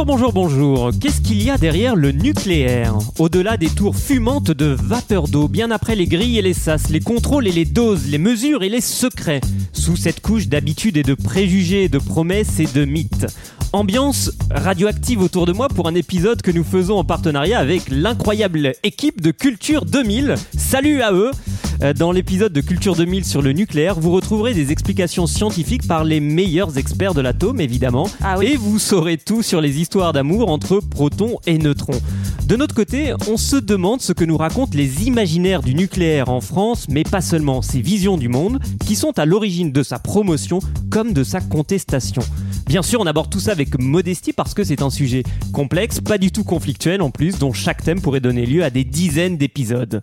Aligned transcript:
Bonjour, 0.00 0.32
bonjour, 0.32 0.32
bonjour. 0.32 0.90
Qu'est-ce 0.98 1.20
qu'il 1.20 1.42
y 1.42 1.50
a 1.50 1.58
derrière 1.58 1.94
le 1.94 2.10
nucléaire? 2.10 2.96
Au-delà 3.18 3.58
des 3.58 3.68
tours 3.68 3.94
fumantes 3.94 4.50
de 4.50 4.64
vapeur 4.64 5.28
d'eau, 5.28 5.46
bien 5.46 5.70
après 5.70 5.94
les 5.94 6.06
grilles 6.06 6.38
et 6.38 6.42
les 6.42 6.54
sas, 6.54 6.88
les 6.88 7.00
contrôles 7.00 7.46
et 7.46 7.52
les 7.52 7.66
doses, 7.66 8.06
les 8.06 8.16
mesures 8.16 8.62
et 8.62 8.70
les 8.70 8.80
secrets, 8.80 9.42
sous 9.74 9.96
cette 9.96 10.22
couche 10.22 10.48
d'habitude 10.48 10.96
et 10.96 11.02
de 11.02 11.12
préjugés, 11.12 11.90
de 11.90 11.98
promesses 11.98 12.60
et 12.60 12.66
de 12.66 12.86
mythes. 12.86 13.26
Ambiance 13.74 14.32
radioactive 14.50 15.20
autour 15.20 15.44
de 15.44 15.52
moi 15.52 15.68
pour 15.68 15.86
un 15.86 15.94
épisode 15.94 16.40
que 16.40 16.50
nous 16.50 16.64
faisons 16.64 16.96
en 16.96 17.04
partenariat 17.04 17.58
avec 17.58 17.82
l'incroyable 17.90 18.72
équipe 18.82 19.20
de 19.20 19.32
Culture 19.32 19.84
2000. 19.84 20.36
Salut 20.56 21.02
à 21.02 21.12
eux 21.12 21.30
Dans 21.96 22.12
l'épisode 22.12 22.52
de 22.52 22.60
Culture 22.60 22.94
2000 22.94 23.24
sur 23.24 23.40
le 23.40 23.52
nucléaire, 23.52 23.98
vous 23.98 24.10
retrouverez 24.10 24.52
des 24.52 24.70
explications 24.70 25.26
scientifiques 25.26 25.88
par 25.88 26.04
les 26.04 26.20
meilleurs 26.20 26.76
experts 26.76 27.14
de 27.14 27.22
l'atome, 27.22 27.58
évidemment. 27.58 28.06
Ah 28.20 28.36
oui. 28.38 28.48
Et 28.48 28.56
vous 28.56 28.78
saurez 28.78 29.16
tout 29.16 29.42
sur 29.42 29.62
les 29.62 29.80
histoires 29.80 30.12
d'amour 30.12 30.50
entre 30.50 30.80
protons 30.80 31.38
et 31.46 31.56
neutrons. 31.56 31.98
De 32.46 32.56
notre 32.56 32.74
côté, 32.74 33.14
on 33.30 33.38
se 33.38 33.56
demande 33.56 34.02
ce 34.02 34.12
que 34.12 34.26
nous 34.26 34.36
racontent 34.36 34.76
les 34.76 35.06
imaginaires 35.06 35.62
du 35.62 35.74
nucléaire 35.74 36.28
en 36.28 36.42
France, 36.42 36.86
mais 36.90 37.02
pas 37.02 37.22
seulement, 37.22 37.62
ces 37.62 37.80
visions 37.80 38.18
du 38.18 38.28
monde, 38.28 38.58
qui 38.84 38.94
sont 38.94 39.18
à 39.18 39.24
l'origine 39.24 39.72
de 39.72 39.82
sa 39.82 39.98
promotion 39.98 40.58
comme 40.90 41.14
de 41.14 41.24
sa 41.24 41.40
contestation. 41.40 42.22
Bien 42.66 42.82
sûr, 42.82 43.00
on 43.00 43.06
aborde 43.06 43.30
tout 43.30 43.40
ça 43.40 43.52
avec 43.52 43.78
modestie 43.80 44.32
parce 44.34 44.52
que 44.52 44.64
c'est 44.64 44.82
un 44.82 44.90
sujet 44.90 45.22
complexe, 45.52 46.00
pas 46.00 46.18
du 46.18 46.30
tout 46.30 46.44
conflictuel 46.44 47.00
en 47.00 47.10
plus, 47.10 47.38
dont 47.38 47.52
chaque 47.52 47.82
thème 47.82 48.02
pourrait 48.02 48.20
donner 48.20 48.44
lieu 48.44 48.62
à 48.64 48.70
des 48.70 48.84
dizaines 48.84 49.38
d'épisodes. 49.38 50.02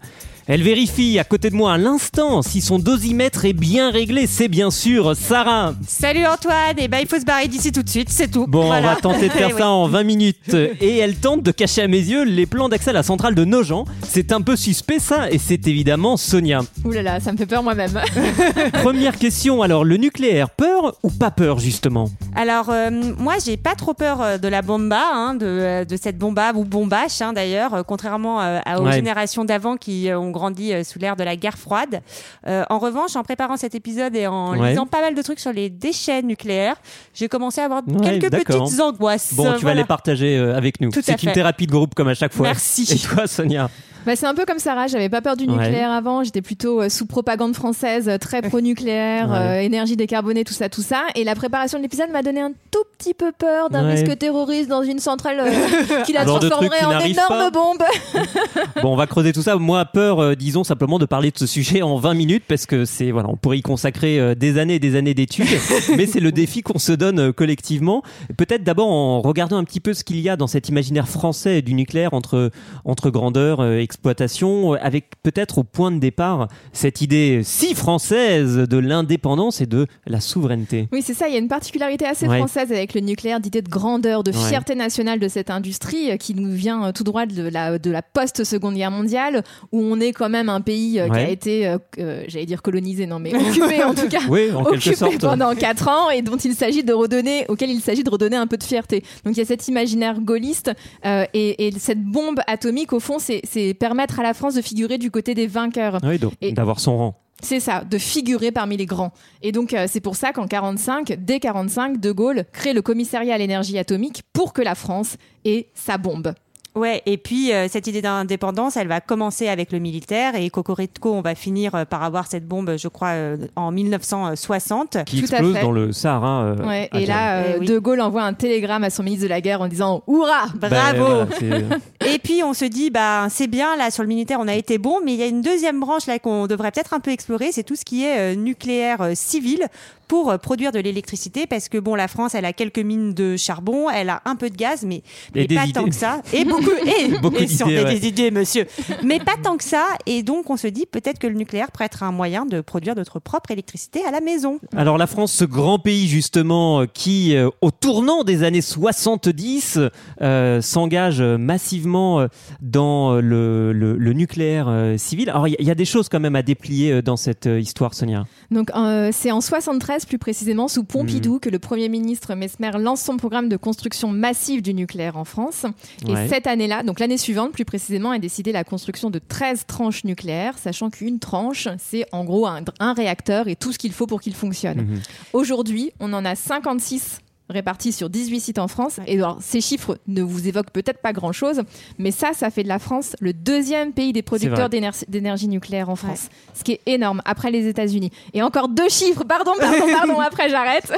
Elle 0.49 0.63
vérifie 0.63 1.19
à 1.19 1.25
côté 1.25 1.49
de 1.49 1.55
moi 1.55 1.73
à 1.73 1.77
l'instant 1.77 2.41
si 2.41 2.61
son 2.61 2.79
dosimètre 2.79 3.43
est 3.43 3.51
bien 3.51 3.91
réglé, 3.91 4.27
c'est 4.27 4.47
bien 4.47 4.71
sûr 4.71 5.13
Sarah. 5.13 5.73
Salut 5.85 6.25
Antoine, 6.25 6.77
et 6.77 6.87
bah 6.87 7.01
il 7.01 7.07
faut 7.07 7.19
se 7.19 7.25
barrer 7.25 7.49
d'ici 7.49 7.73
tout 7.73 7.83
de 7.83 7.89
suite, 7.89 8.07
c'est 8.09 8.29
tout. 8.31 8.47
Bon, 8.47 8.67
Voilà. 8.67 8.91
on 8.91 8.93
va 8.93 8.95
tenter 9.01 9.27
de 9.27 9.33
faire 9.33 9.47
Eh 9.49 9.53
oui. 9.53 9.59
ça 9.59 9.69
en 9.69 9.87
20 9.89 10.03
minutes. 10.03 10.53
Et 10.79 10.99
elle 10.99 11.15
tente 11.17 11.43
de 11.43 11.51
cacher 11.51 11.81
à 11.81 11.89
mes 11.89 11.97
yeux 11.99 12.23
les 12.23 12.45
plans 12.45 12.69
d'accès 12.69 12.91
à 12.91 12.93
la 12.93 13.03
centrale 13.03 13.35
de 13.35 13.43
Nogent. 13.43 13.83
C'est 14.07 14.31
un 14.31 14.39
peu 14.39 14.55
suspect 14.55 14.99
ça, 14.99 15.29
et 15.29 15.37
c'est 15.37 15.67
évidemment 15.67 16.15
Sonia. 16.15 16.61
Ouh 16.85 16.91
là 16.91 17.01
là, 17.01 17.19
ça 17.19 17.33
me 17.33 17.37
fait 17.37 17.45
peur 17.45 17.61
moi-même. 17.61 17.99
Première 18.81 19.17
question 19.17 19.61
alors, 19.61 19.83
le 19.83 19.97
nucléaire, 19.97 20.49
peur 20.49 20.95
ou 21.03 21.09
pas 21.09 21.29
peur 21.31 21.59
justement? 21.59 22.09
Alors 22.35 22.69
euh, 22.69 22.89
moi 23.19 23.33
j'ai 23.43 23.57
pas 23.57 23.75
trop 23.75 23.93
peur 23.93 24.21
euh, 24.21 24.37
de 24.37 24.47
la 24.47 24.61
bomba, 24.61 25.01
hein, 25.11 25.33
de, 25.35 25.45
euh, 25.45 25.83
de 25.85 25.97
cette 25.97 26.17
bomba 26.17 26.53
ou 26.55 26.63
bombache 26.63 27.21
hein, 27.21 27.33
d'ailleurs, 27.33 27.83
contrairement 27.85 28.39
à- 28.39 28.79
aux 28.79 28.85
Ouais. 28.85 28.93
générations 28.93 29.43
d'avant 29.43 29.75
qui 29.75 30.07
ont 30.15 30.31
grandi 30.37 30.73
euh, 30.73 30.83
sous 30.83 30.99
l'ère 30.99 31.15
de 31.15 31.23
la 31.23 31.35
guerre 31.35 31.57
froide. 31.57 32.01
Euh, 32.47 32.63
en 32.69 32.79
revanche, 32.79 33.15
en 33.15 33.23
préparant 33.23 33.57
cet 33.57 33.75
épisode 33.75 34.15
et 34.15 34.27
en 34.27 34.57
Ouais. 34.57 34.69
lisant 34.69 34.85
pas 34.85 35.01
mal 35.01 35.13
de 35.15 35.21
trucs 35.21 35.39
sur 35.39 35.51
les 35.51 35.69
déchets 35.69 36.21
nucléaires, 36.21 36.75
j'ai 37.13 37.27
commencé 37.27 37.61
à 37.61 37.65
avoir 37.65 37.81
Ouais, 37.87 38.19
quelques 38.19 38.31
petites 38.45 38.79
angoisses. 38.79 39.33
Bon, 39.33 39.53
tu 39.57 39.65
vas 39.65 39.73
les 39.73 39.83
partager 39.85 40.37
euh, 40.37 40.55
avec 40.55 40.79
nous. 40.81 40.91
C'est 40.93 41.21
une 41.23 41.31
thérapie 41.31 41.67
de 41.67 41.71
groupe 41.71 41.93
comme 41.95 42.07
à 42.07 42.13
chaque 42.13 42.33
fois. 42.33 42.47
Merci. 42.47 42.87
Et 42.91 42.97
toi 42.97 43.27
Sonia? 43.27 43.69
Bah, 44.07 44.15
c'est 44.15 44.25
un 44.25 44.33
peu 44.33 44.45
comme 44.45 44.57
Sarah, 44.59 44.87
j'avais 44.87 45.09
pas 45.09 45.21
peur 45.21 45.37
du 45.37 45.45
Ouais. 45.45 45.51
nucléaire 45.51 45.91
avant, 45.91 46.23
j'étais 46.23 46.41
plutôt 46.41 46.81
euh, 46.81 46.89
sous 46.89 47.05
propagande 47.05 47.53
française, 47.53 48.09
euh, 48.09 48.17
très 48.17 48.41
pro-nucléaire, 48.41 49.29
Ouais. 49.29 49.37
euh, 49.37 49.61
énergie 49.61 49.95
décarbonée, 49.95 50.43
tout 50.43 50.53
ça, 50.53 50.69
tout 50.69 50.81
ça. 50.81 51.03
Et 51.15 51.23
la 51.23 51.35
préparation 51.35 51.77
de 51.77 51.83
l'épisode 51.83 52.09
m'a 52.11 52.23
donné 52.23 52.41
un 52.41 52.51
tout 52.71 52.83
petit 52.97 53.13
peu 53.13 53.31
peur 53.31 53.69
d'un 53.69 53.85
Ouais. 53.85 53.93
risque 54.01 54.17
terroriste 54.17 54.69
dans 54.69 54.81
une 54.83 54.99
centrale 54.99 55.39
euh, 55.41 56.03
qui 56.05 56.13
la 56.13 56.25
Genre 56.25 56.39
transformerait 56.39 56.79
qui 56.79 56.85
en 56.85 56.99
énorme 57.01 57.27
pas. 57.27 57.49
bombe. 57.51 57.83
Bon, 58.81 58.93
on 58.93 58.95
va 58.95 59.07
creuser 59.07 59.33
tout 59.33 59.41
ça. 59.41 59.55
Moi, 59.57 59.83
peur, 59.85 60.19
euh, 60.19 60.35
disons 60.35 60.63
simplement 60.63 60.97
de 60.99 61.05
parler 61.05 61.31
de 61.31 61.37
ce 61.37 61.45
sujet 61.45 61.81
en 61.81 61.97
20 61.97 62.13
minutes 62.13 62.43
parce 62.47 62.65
que 62.65 62.85
c'est 62.85 63.11
voilà, 63.11 63.29
on 63.29 63.35
pourrait 63.35 63.57
y 63.57 63.61
consacrer 63.61 64.35
des 64.35 64.57
années 64.57 64.75
et 64.75 64.79
des 64.79 64.95
années 64.95 65.13
d'études, 65.13 65.45
mais 65.97 66.05
c'est 66.05 66.19
le 66.19 66.31
défi 66.31 66.61
qu'on 66.61 66.79
se 66.79 66.91
donne 66.93 67.33
collectivement. 67.33 68.03
Peut-être 68.37 68.63
d'abord 68.63 68.87
en 68.89 69.21
regardant 69.21 69.57
un 69.57 69.63
petit 69.63 69.79
peu 69.79 69.93
ce 69.93 70.03
qu'il 70.03 70.19
y 70.19 70.29
a 70.29 70.35
dans 70.37 70.47
cet 70.47 70.69
imaginaire 70.69 71.07
français 71.07 71.61
du 71.61 71.73
nucléaire 71.73 72.13
entre 72.13 72.51
entre 72.85 73.09
grandeur, 73.09 73.59
euh, 73.59 73.77
exploitation, 74.01 74.73
euh, 74.73 74.77
avec 74.81 75.05
peut-être 75.23 75.57
au 75.57 75.63
point 75.63 75.91
de 75.91 75.97
départ 75.99 76.47
cette 76.71 77.01
idée 77.01 77.41
si 77.43 77.73
française 77.73 78.55
de 78.57 78.77
l'indépendance 78.77 79.59
et 79.59 79.65
de 79.65 79.87
la 80.05 80.19
souveraineté. 80.21 80.87
Oui, 80.91 81.01
c'est 81.03 81.15
ça, 81.15 81.27
il 81.27 81.33
y 81.33 81.35
a 81.35 81.39
une 81.39 81.47
particularité 81.47 82.05
assez 82.05 82.27
Ouais. 82.27 82.37
française 82.37 82.71
avec 82.71 82.93
le 82.93 83.01
nucléaire, 83.01 83.39
d'idée 83.39 83.61
de 83.61 83.69
grandeur, 83.69 84.23
de 84.23 84.31
Ouais. 84.31 84.49
fierté 84.49 84.75
nationale 84.75 85.19
de 85.19 85.27
cette 85.27 85.49
industrie 85.49 86.11
euh, 86.11 86.17
qui 86.17 86.35
nous 86.35 86.51
vient 86.51 86.85
euh, 86.85 86.91
tout 86.91 87.03
droit 87.03 87.25
de 87.25 87.41
la, 87.49 87.79
de 87.79 87.89
la 87.89 88.01
post-seconde 88.03 88.75
guerre 88.75 88.91
mondiale, 88.91 89.43
où 89.71 89.79
on 89.81 89.99
est 89.99 90.11
quand 90.13 90.29
même 90.29 90.49
un 90.49 90.61
pays 90.61 90.93
qui 90.93 90.99
a 90.99 91.29
été, 91.29 91.67
euh, 91.99 92.23
j'allais 92.27 92.45
dire 92.45 92.61
colonisé, 92.61 93.07
non 93.07 93.17
mais 93.19 93.33
occupé 93.49 93.83
en 93.83 93.93
tout 93.95 94.07
cas. 94.09 94.19
Oui, 94.29 94.51
en 94.53 94.61
occupé 94.63 94.95
sorte. 94.95 95.17
pendant 95.19 95.55
4 95.55 95.87
ans 95.87 96.09
et 96.11 96.21
dont 96.21 96.37
il 96.37 96.53
s'agit 96.53 96.83
de 96.83 96.93
redonner, 96.93 97.45
auquel 97.47 97.71
il 97.71 97.81
s'agit 97.81 98.03
de 98.03 98.09
redonner 98.09 98.35
un 98.35 98.47
peu 98.47 98.57
de 98.57 98.63
fierté. 98.63 99.03
Donc 99.25 99.35
il 99.35 99.39
y 99.39 99.41
a 99.41 99.45
cet 99.45 99.67
imaginaire 99.67 100.19
gaulliste 100.21 100.71
euh, 101.05 101.25
et, 101.33 101.67
et 101.67 101.71
cette 101.79 102.03
bombe 102.03 102.39
atomique, 102.47 102.93
au 102.93 102.99
fond, 102.99 103.17
c'est 103.19 103.73
permettre 103.87 104.19
à 104.19 104.23
la 104.23 104.33
France 104.33 104.55
de 104.55 104.61
figurer 104.61 104.97
du 104.97 105.11
côté 105.11 105.33
des 105.33 105.47
vainqueurs. 105.47 105.99
Oui, 106.03 106.19
donc, 106.19 106.33
Et- 106.41 106.51
d'avoir 106.51 106.81
son 106.81 106.97
rang. 106.97 107.15
C'est 107.41 107.59
ça, 107.59 107.83
de 107.83 107.97
figurer 107.99 108.51
parmi 108.51 108.75
les 108.77 108.87
grands. 108.87 109.13
Et 109.43 109.51
donc 109.51 109.71
euh, 109.73 109.85
c'est 109.87 110.01
pour 110.01 110.15
ça 110.15 110.33
qu'en 110.33 110.47
45, 110.47 111.13
dès 111.19 111.39
45, 111.39 111.99
De 112.01 112.11
Gaulle 112.11 112.45
crée 112.51 112.73
le 112.73 112.81
commissariat 112.81 113.35
à 113.35 113.37
l'énergie 113.37 113.77
atomique 113.77 114.23
pour 114.33 114.53
que 114.53 114.61
la 114.63 114.73
France 114.73 115.17
ait 115.45 115.67
sa 115.75 115.99
bombe. 115.99 116.33
Ouais, 116.77 117.01
et 117.05 117.17
puis 117.17 117.51
euh, 117.53 117.67
cette 117.69 117.87
idée 117.87 118.01
d'indépendance, 118.01 118.77
elle 118.77 118.87
va 118.87 119.01
commencer 119.01 119.47
avec 119.47 119.71
le 119.71 119.79
militaire 119.79 120.35
et 120.35 120.49
Cocorico, 120.49 121.13
on 121.13 121.21
va 121.21 121.35
finir 121.35 121.73
euh, 121.75 121.85
par 121.85 122.03
avoir 122.03 122.27
cette 122.27 122.47
bombe, 122.47 122.75
je 122.77 122.87
crois, 122.87 123.09
euh, 123.09 123.37
en 123.55 123.71
1960. 123.71 125.03
Qui 125.05 125.23
Tout 125.23 125.33
à 125.33 125.37
fait. 125.37 125.61
dans 125.61 125.71
le 125.71 125.91
Sahara. 125.91 126.43
euh, 126.43 126.65
Ouais, 126.67 126.89
et 126.93 127.05
là, 127.05 127.37
euh, 127.39 127.53
Eh 127.55 127.59
oui. 127.59 127.65
De 127.65 127.79
Gaulle 127.79 128.01
envoie 128.01 128.23
un 128.23 128.33
télégramme 128.33 128.83
à 128.83 128.89
son 128.89 129.03
ministre 129.03 129.23
de 129.23 129.29
la 129.29 129.41
Guerre 129.41 129.61
en 129.61 129.67
disant 129.67 130.03
Hurrah 130.07 130.47
Ben, 130.55 130.69
Bravo 130.69 131.03
voilà, 131.05 131.27
c'est- 131.39 132.13
Et 132.15 132.19
puis 132.19 132.41
on 132.43 132.53
se 132.53 132.65
dit, 132.65 132.89
bah 132.89 133.27
c'est 133.29 133.47
bien 133.47 133.75
là 133.75 133.91
sur 133.91 134.03
le 134.03 134.09
militaire, 134.09 134.39
on 134.41 134.47
a 134.47 134.55
été 134.55 134.77
bon, 134.77 134.97
mais 135.03 135.13
il 135.13 135.19
y 135.19 135.23
a 135.23 135.27
une 135.27 135.41
deuxième 135.41 135.79
branche 135.79 136.05
là 136.07 136.19
qu'on 136.19 136.47
devrait 136.47 136.71
peut-être 136.71 136.93
un 136.93 136.99
peu 136.99 137.11
explorer, 137.11 137.51
c'est 137.51 137.63
tout 137.63 137.75
ce 137.75 137.83
qui 137.85 138.03
est 138.05 138.33
euh, 138.33 138.35
nucléaire 138.35 139.01
euh, 139.01 139.11
civil 139.15 139.65
pour 140.07 140.31
euh, 140.31 140.37
produire 140.37 140.71
de 140.71 140.79
l'électricité, 140.79 141.47
parce 141.47 141.69
que 141.69 141.77
bon, 141.77 141.95
la 141.95 142.07
France, 142.07 142.35
elle 142.35 142.45
a 142.45 142.53
quelques 142.53 142.79
mines 142.79 143.13
de 143.13 143.37
charbon, 143.37 143.89
elle 143.89 144.09
a 144.09 144.21
un 144.25 144.35
peu 144.35 144.49
de 144.49 144.55
gaz, 144.55 144.83
mais, 144.85 145.03
Et 145.35 145.47
pas 145.47 145.63
idées. 145.63 145.73
tant 145.73 145.85
que 145.85 145.95
ça, 145.95 146.21
et 146.33 146.45
beaucoup, 146.45 146.63
et 146.85 147.09
Beaucoup 147.19 147.37
des, 147.37 147.63
ouais. 147.63 147.85
des 147.99 148.07
idées, 148.07 148.31
monsieur, 148.31 148.65
mais 149.03 149.19
pas 149.19 149.35
tant 149.41 149.57
que 149.57 149.63
ça, 149.63 149.85
et 150.05 150.23
donc 150.23 150.49
on 150.49 150.57
se 150.57 150.67
dit 150.67 150.85
peut-être 150.85 151.19
que 151.19 151.27
le 151.27 151.33
nucléaire 151.35 151.71
pourrait 151.71 151.85
être 151.85 152.03
un 152.03 152.11
moyen 152.11 152.45
de 152.45 152.61
produire 152.61 152.95
notre 152.95 153.19
propre 153.19 153.51
électricité 153.51 154.01
à 154.07 154.11
la 154.11 154.21
maison. 154.21 154.59
Alors 154.75 154.97
la 154.97 155.07
France, 155.07 155.31
ce 155.33 155.45
grand 155.45 155.79
pays 155.79 156.07
justement 156.07 156.81
euh, 156.81 156.85
qui, 156.85 157.35
euh, 157.35 157.49
au 157.61 157.71
tournant 157.71 158.23
des 158.23 158.43
années 158.43 158.61
70, 158.61 159.79
euh, 160.21 160.61
s'engage 160.61 161.21
massivement 161.21 162.27
dans 162.61 163.15
le, 163.15 163.73
le- 163.73 163.97
le 163.97 164.13
nucléaire 164.13 164.67
euh, 164.69 164.97
civil. 164.97 165.29
Alors 165.29 165.47
il 165.47 165.51
y, 165.51 165.55
a- 165.55 165.61
il 165.61 165.67
y 165.67 165.71
a 165.71 165.75
des 165.75 165.85
choses 165.85 166.09
quand 166.09 166.19
même 166.19 166.35
à 166.35 166.41
déplier 166.43 167.01
dans 167.01 167.17
cette 167.17 167.45
histoire, 167.45 167.93
Sonia. 167.93 168.25
Donc 168.51 168.69
euh, 168.75 169.09
c'est 169.11 169.31
en 169.31 169.41
73 169.41 169.96
plus 170.05 170.17
précisément 170.17 170.67
sous 170.67 170.83
Pompidou 170.83 171.35
Hmm. 171.35 171.39
que 171.39 171.49
le 171.49 171.59
Premier 171.59 171.89
ministre 171.89 172.35
Mesmer 172.35 172.71
lance 172.79 173.01
son 173.01 173.17
programme 173.17 173.49
de 173.49 173.57
construction 173.57 174.09
massive 174.09 174.61
du 174.61 174.73
nucléaire 174.73 175.17
en 175.17 175.25
France. 175.25 175.65
Et 176.07 176.11
Ouais. 176.11 176.27
cette 176.27 176.47
année-là, 176.47 176.83
donc 176.83 176.99
l'année 176.99 177.17
suivante 177.17 177.51
plus 177.51 177.65
précisément, 177.65 178.13
est 178.13 178.19
décidée 178.19 178.51
la 178.51 178.63
construction 178.63 179.09
de 179.09 179.19
13 179.19 179.65
tranches 179.67 180.03
nucléaires, 180.03 180.57
sachant 180.57 180.89
qu'une 180.89 181.19
tranche, 181.19 181.67
c'est 181.79 182.05
en 182.11 182.23
gros 182.23 182.45
un, 182.47 182.61
un 182.79 182.93
réacteur 182.93 183.47
et 183.47 183.55
tout 183.55 183.71
ce 183.71 183.77
qu'il 183.77 183.91
faut 183.93 184.07
pour 184.07 184.21
qu'il 184.21 184.35
fonctionne. 184.35 184.81
Mhm. 184.81 185.01
Aujourd'hui, 185.33 185.91
on 185.99 186.13
en 186.13 186.25
a 186.25 186.35
56 186.35 187.19
répartis 187.49 187.91
sur 187.93 188.09
18 188.09 188.39
sites 188.41 188.59
en 188.59 188.67
France. 188.67 188.99
Et 189.07 189.15
alors, 189.15 189.37
ces 189.41 189.61
chiffres 189.61 189.97
ne 190.07 190.21
vous 190.21 190.47
évoquent 190.47 190.71
peut-être 190.71 190.99
pas 191.01 191.13
grand-chose, 191.13 191.61
mais 191.97 192.11
ça, 192.11 192.33
ça 192.33 192.49
fait 192.49 192.63
de 192.63 192.67
la 192.67 192.79
France 192.79 193.15
le 193.21 193.31
deuxième 193.33 193.93
pays 193.93 194.11
des 194.13 194.21
producteurs 194.21 194.69
d'éner- 194.69 194.89
d'énergie 195.07 195.47
nucléaire 195.47 195.89
en 195.89 195.95
France. 195.95 196.29
Ce 196.53 196.63
qui 196.63 196.73
est 196.73 196.81
énorme, 196.85 197.21
après 197.25 197.49
les 197.51 197.67
États-Unis. 197.67 198.11
Et 198.33 198.41
encore 198.41 198.67
deux 198.67 198.89
chiffres, 198.89 199.23
pardon, 199.23 199.51
pardon, 199.59 199.85
pardon, 199.97 200.19
après 200.19 200.49
j'arrête. 200.49 200.91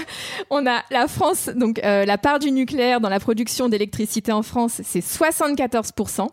On 0.49 0.65
a 0.65 0.81
la 0.89 1.07
France, 1.07 1.49
donc 1.55 1.79
euh, 1.83 2.05
la 2.05 2.17
part 2.17 2.39
du 2.39 2.51
nucléaire 2.51 2.99
dans 2.99 3.09
la 3.09 3.19
production 3.19 3.69
d'électricité 3.69 4.31
en 4.31 4.41
France, 4.41 4.81
c'est 4.83 5.03
74%. 5.03 6.27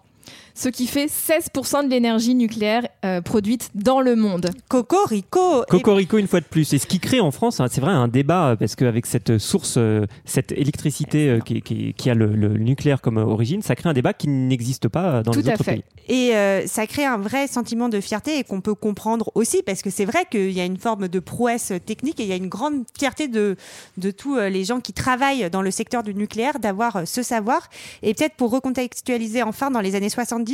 Ce 0.59 0.71
qui 0.71 0.87
fait 0.87 1.07
16% 1.07 1.85
de 1.85 1.91
l'énergie 1.91 2.35
nucléaire 2.35 2.89
euh, 3.05 3.21
produite 3.21 3.71
dans 3.75 4.01
le 4.01 4.17
monde. 4.17 4.51
Cocorico. 4.69 5.63
Et- 5.65 5.67
Cocorico 5.71 6.17
une 6.17 6.27
fois 6.27 6.41
de 6.41 6.47
plus. 6.47 6.73
Et 6.73 6.79
ce 6.79 6.87
qui 6.87 6.99
crée 6.99 7.21
en 7.21 7.31
France, 7.31 7.61
hein, 7.61 7.67
c'est 7.71 7.81
vrai, 7.83 7.93
un 7.93 8.09
débat 8.09 8.49
euh, 8.53 8.57
parce 8.57 8.75
qu'avec 8.75 9.05
cette 9.05 9.37
source, 9.37 9.75
euh, 9.77 10.07
cette 10.25 10.53
électricité 10.53 11.29
euh, 11.29 11.41
qui, 11.41 11.61
qui- 11.61 11.93
qui 11.93 12.09
a 12.11 12.15
le, 12.15 12.27
le 12.35 12.49
nucléaire 12.57 13.03
comme 13.03 13.19
origine, 13.19 13.61
ça 13.61 13.75
crée 13.77 13.91
un 13.91 13.93
débat 13.93 14.15
qui 14.15 14.29
n'existe 14.29 14.89
pas 14.89 15.23
dans 15.23 15.33
Tout 15.33 15.41
les 15.43 15.51
à 15.51 15.55
autres 15.55 15.65
fait. 15.65 15.73
pays. 15.73 15.85
Et 16.09 16.35
euh, 16.37 16.67
ça 16.67 16.87
crée 16.87 17.05
un 17.05 17.19
vrai 17.19 17.49
sentiment 17.49 17.89
de 17.91 18.01
fierté 18.01 18.39
et 18.39 18.45
qu'on 18.45 18.61
peut 18.63 18.75
comprendre 18.75 19.31
aussi 19.35 19.63
parce 19.63 19.83
que 19.83 19.91
c'est 19.91 20.05
vrai 20.07 20.25
qu'il 20.31 20.53
y 20.53 20.61
a 20.61 20.65
une 20.65 20.79
forme 20.79 21.09
de 21.09 21.19
prouesse 21.19 21.73
technique 21.85 22.19
et 22.21 22.23
il 22.23 22.29
y 22.29 22.33
a 22.33 22.37
une 22.37 22.49
grande 22.49 22.85
fierté 22.99 23.29
de, 23.29 23.57
de 23.99 24.11
tous 24.11 24.37
les 24.39 24.65
gens 24.65 24.81
qui 24.81 24.93
travaillent 24.95 25.51
dans 25.51 25.63
le 25.63 25.71
secteur 25.71 26.03
du 26.03 26.15
nucléaire 26.15 26.59
d'avoir 26.61 27.07
ce 27.07 27.23
savoir. 27.23 27.69
Et 28.03 28.15
peut-être 28.15 28.37
pour 28.37 28.51
recontextualiser 28.53 29.43
enfin, 29.43 29.71
dans 29.71 29.81
les 29.81 29.95
années 29.97 30.09
70, 30.09 30.46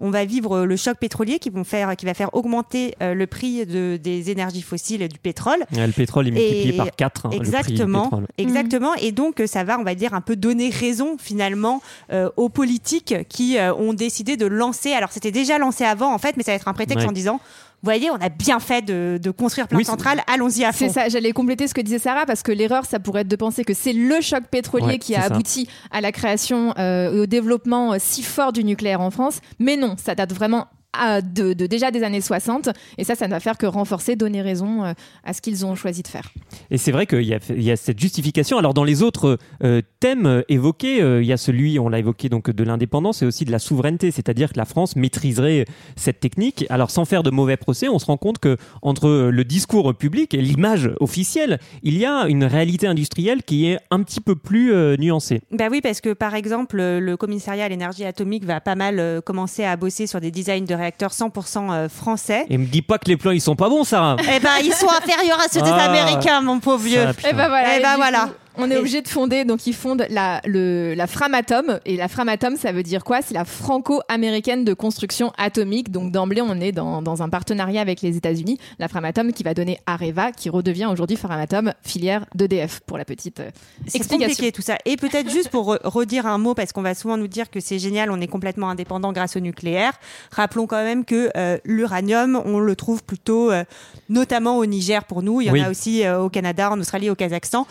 on 0.00 0.10
va 0.10 0.24
vivre 0.24 0.58
euh, 0.58 0.64
le 0.64 0.76
choc 0.76 0.96
pétrolier 0.98 1.38
qui, 1.38 1.50
vont 1.50 1.64
faire, 1.64 1.96
qui 1.96 2.06
va 2.06 2.14
faire 2.14 2.34
augmenter 2.34 2.94
euh, 3.02 3.14
le 3.14 3.26
prix 3.26 3.66
de, 3.66 3.96
des 4.02 4.30
énergies 4.30 4.62
fossiles 4.62 5.02
et 5.02 5.08
du 5.08 5.18
pétrole. 5.18 5.58
Le 5.72 5.90
pétrole 5.92 6.28
est 6.28 6.30
multiplié 6.30 6.74
Et- 6.74 6.76
par 6.76 6.90
4. 6.94 7.28
Exactement, 7.32 8.04
pétrole. 8.04 8.26
exactement. 8.38 8.94
Et 8.96 9.12
donc 9.12 9.40
euh, 9.40 9.46
ça 9.46 9.64
va, 9.64 9.78
on 9.78 9.84
va 9.84 9.94
dire, 9.94 10.14
un 10.14 10.20
peu 10.20 10.36
donner 10.36 10.70
raison 10.70 11.16
finalement 11.18 11.82
euh, 12.12 12.30
aux 12.36 12.48
politiques 12.48 13.14
qui 13.28 13.58
euh, 13.58 13.74
ont 13.74 13.92
décidé 13.94 14.36
de 14.36 14.46
lancer. 14.46 14.92
Alors 14.92 15.12
c'était 15.12 15.30
déjà 15.30 15.58
lancé 15.58 15.84
avant 15.84 16.12
en 16.14 16.18
fait, 16.18 16.36
mais 16.36 16.42
ça 16.42 16.52
va 16.52 16.56
être 16.56 16.68
un 16.68 16.72
prétexte 16.74 17.04
Ouais. 17.04 17.08
en 17.10 17.12
disant, 17.12 17.40
vous 17.84 17.90
voyez, 17.90 18.10
on 18.10 18.14
a 18.16 18.30
bien 18.30 18.60
fait 18.60 18.80
de, 18.80 19.20
de 19.22 19.30
construire 19.30 19.68
plein 19.68 19.76
Oui, 19.76 19.84
de 19.84 19.88
centrales, 19.88 20.22
allons-y 20.26 20.64
à 20.64 20.72
fond. 20.72 20.86
C'est 20.86 20.88
ça, 20.88 21.08
j'allais 21.10 21.32
compléter 21.32 21.68
ce 21.68 21.74
que 21.74 21.82
disait 21.82 21.98
Sarah 21.98 22.24
parce 22.24 22.42
que 22.42 22.50
l'erreur, 22.50 22.86
ça 22.86 22.98
pourrait 22.98 23.20
être 23.20 23.28
de 23.28 23.36
penser 23.36 23.62
que 23.62 23.74
c'est 23.74 23.92
le 23.92 24.22
choc 24.22 24.44
pétrolier 24.50 24.86
Ouais, 24.86 24.98
qui 24.98 25.14
a 25.14 25.20
ça. 25.20 25.26
abouti 25.26 25.68
à 25.90 26.00
la 26.00 26.10
création 26.10 26.72
euh, 26.78 27.12
et 27.14 27.20
au 27.20 27.26
développement 27.26 27.92
euh, 27.92 27.96
si 28.00 28.22
fort 28.22 28.52
du 28.54 28.64
nucléaire 28.64 29.02
en 29.02 29.10
France. 29.10 29.40
Mais 29.58 29.76
non, 29.76 29.96
ça 30.02 30.14
date 30.14 30.32
vraiment 30.32 30.66
à- 30.98 31.20
de, 31.22 31.52
de 31.52 31.66
déjà 31.66 31.90
des 31.90 32.02
années 32.02 32.20
60 32.20 32.68
et 32.98 33.04
ça, 33.04 33.14
ça 33.14 33.26
ne 33.26 33.32
va 33.32 33.40
faire 33.40 33.58
que 33.58 33.66
renforcer, 33.66 34.16
donner 34.16 34.42
raison 34.42 34.84
euh, 34.84 34.92
à 35.24 35.32
ce 35.32 35.40
qu'ils 35.42 35.64
ont 35.66 35.74
choisi 35.74 36.02
de 36.02 36.08
faire. 36.08 36.30
Et 36.70 36.78
c'est 36.78 36.92
vrai 36.92 37.06
qu'il 37.06 37.22
y, 37.22 37.34
a- 37.34 37.38
il 37.50 37.62
y 37.62 37.70
a 37.70 37.76
cette 37.76 37.98
justification. 37.98 38.58
Alors 38.58 38.74
dans 38.74 38.84
les 38.84 39.02
autres 39.02 39.38
euh, 39.62 39.80
thèmes 40.00 40.42
évoqués, 40.48 41.02
euh, 41.02 41.22
il 41.22 41.26
y 41.26 41.32
a 41.32 41.36
celui, 41.36 41.78
on 41.78 41.88
l'a 41.88 41.98
évoqué 41.98 42.28
donc 42.28 42.50
de 42.50 42.64
l'indépendance 42.64 43.22
et 43.22 43.26
aussi 43.26 43.44
de 43.44 43.52
la 43.52 43.58
souveraineté, 43.58 44.10
c'est-à-dire 44.10 44.52
que 44.52 44.58
la 44.58 44.64
France 44.64 44.96
maîtriserait 44.96 45.64
cette 45.96 46.20
technique. 46.20 46.66
Alors 46.70 46.90
sans 46.90 47.04
faire 47.04 47.22
de 47.22 47.30
mauvais 47.30 47.56
procès, 47.56 47.88
on 47.88 47.98
se 47.98 48.06
rend 48.06 48.16
compte 48.16 48.38
que 48.38 48.56
entre 48.82 49.08
le 49.30 49.44
discours 49.44 49.94
public 49.94 50.34
et 50.34 50.40
l'image 50.42 50.90
officielle, 51.00 51.58
il 51.82 51.96
y 51.98 52.04
a 52.06 52.26
une 52.28 52.44
réalité 52.44 52.86
industrielle 52.86 53.42
qui 53.42 53.66
est 53.66 53.78
un 53.90 54.02
petit 54.02 54.20
peu 54.20 54.36
plus 54.36 54.72
euh, 54.72 54.96
nuancée. 54.96 55.42
Bah 55.50 55.68
oui, 55.70 55.80
parce 55.80 56.00
que 56.00 56.12
par 56.12 56.34
exemple, 56.34 56.76
le 56.78 57.16
commissariat 57.16 57.64
à 57.64 57.68
l'énergie 57.68 58.04
atomique 58.04 58.44
va 58.44 58.60
pas 58.60 58.74
mal 58.74 58.98
euh, 58.98 59.20
commencer 59.20 59.64
à 59.64 59.76
bosser 59.76 60.06
sur 60.06 60.20
des 60.20 60.30
designs 60.30 60.64
de 60.64 60.74
réacteurs 60.84 61.10
100% 61.12 61.70
euh, 61.72 61.88
français. 61.88 62.46
Et 62.50 62.58
me 62.58 62.66
dis 62.66 62.82
pas 62.82 62.98
que 62.98 63.08
les 63.08 63.16
plans 63.16 63.30
ils 63.32 63.40
sont 63.40 63.56
pas 63.56 63.68
bons, 63.68 63.84
Sarah. 63.84 64.16
Eh 64.20 64.38
ben, 64.40 64.50
ils 64.62 64.72
sont 64.72 64.88
inférieurs 64.88 65.40
à 65.40 65.48
ceux 65.50 65.60
des 65.62 65.70
Ah. 65.70 65.84
Américains, 65.84 66.40
mon 66.42 66.60
pauvre 66.60 66.84
vieux. 66.84 67.04
Ça. 67.20 67.28
Et 67.28 67.32
ben 67.32 67.48
voilà. 67.48 67.76
Eh 67.76 67.80
ben 67.82 67.90
du 67.92 67.96
voilà. 67.96 68.24
coup, 68.26 68.32
on 68.56 68.70
est 68.70 68.76
obligé 68.76 69.02
de 69.02 69.08
fonder, 69.08 69.44
donc 69.44 69.66
ils 69.66 69.74
fondent 69.74 70.06
la, 70.10 70.40
le, 70.44 70.94
la 70.94 71.06
Framatome. 71.06 71.80
Et 71.86 71.96
la 71.96 72.08
Framatome, 72.08 72.56
ça 72.56 72.72
veut 72.72 72.82
dire 72.82 73.04
quoi? 73.04 73.20
C'est 73.22 73.34
la 73.34 73.44
franco-américaine 73.44 74.64
de 74.64 74.74
construction 74.74 75.32
atomique. 75.38 75.90
Donc 75.90 76.12
d'emblée, 76.12 76.40
on 76.40 76.60
est 76.60 76.72
dans, 76.72 77.02
dans 77.02 77.22
un 77.22 77.28
partenariat 77.28 77.80
avec 77.80 78.00
les 78.02 78.16
États-Unis. 78.16 78.58
La 78.78 78.88
Framatome 78.88 79.32
qui 79.32 79.42
va 79.42 79.54
donner 79.54 79.78
Areva, 79.86 80.32
qui 80.32 80.50
redevient 80.50 80.86
aujourd'hui 80.86 81.16
Framatome, 81.16 81.72
filière 81.82 82.26
d'EDF, 82.34 82.80
pour 82.86 82.98
la 82.98 83.04
petite 83.04 83.40
euh, 83.40 83.50
explication. 83.86 84.18
compliqué 84.18 84.52
tout 84.52 84.62
ça. 84.62 84.76
Et 84.84 84.96
peut-être 84.96 85.30
juste 85.30 85.48
pour 85.50 85.74
re- 85.74 85.80
redire 85.84 86.26
un 86.26 86.38
mot, 86.38 86.54
parce 86.54 86.72
qu'on 86.72 86.82
va 86.82 86.94
souvent 86.94 87.16
nous 87.16 87.28
dire 87.28 87.50
que 87.50 87.60
c'est 87.60 87.78
génial, 87.78 88.10
on 88.10 88.20
est 88.20 88.26
complètement 88.28 88.70
indépendant 88.70 89.12
grâce 89.12 89.36
au 89.36 89.40
nucléaire. 89.40 89.92
Rappelons 90.30 90.66
quand 90.66 90.82
même 90.82 91.04
que 91.04 91.30
euh, 91.36 91.58
l'uranium, 91.64 92.40
on 92.44 92.58
le 92.58 92.76
trouve 92.76 93.02
plutôt, 93.04 93.50
euh, 93.50 93.64
notamment 94.08 94.58
au 94.58 94.66
Niger 94.66 95.04
pour 95.04 95.22
nous. 95.22 95.40
Il 95.40 95.46
y 95.46 95.50
en 95.50 95.54
Oui. 95.54 95.62
a 95.62 95.70
aussi 95.70 96.04
euh, 96.04 96.20
au 96.20 96.28
Canada, 96.28 96.70
en 96.70 96.78
Australie, 96.80 97.10
au 97.10 97.14
Kazakhstan. 97.14 97.66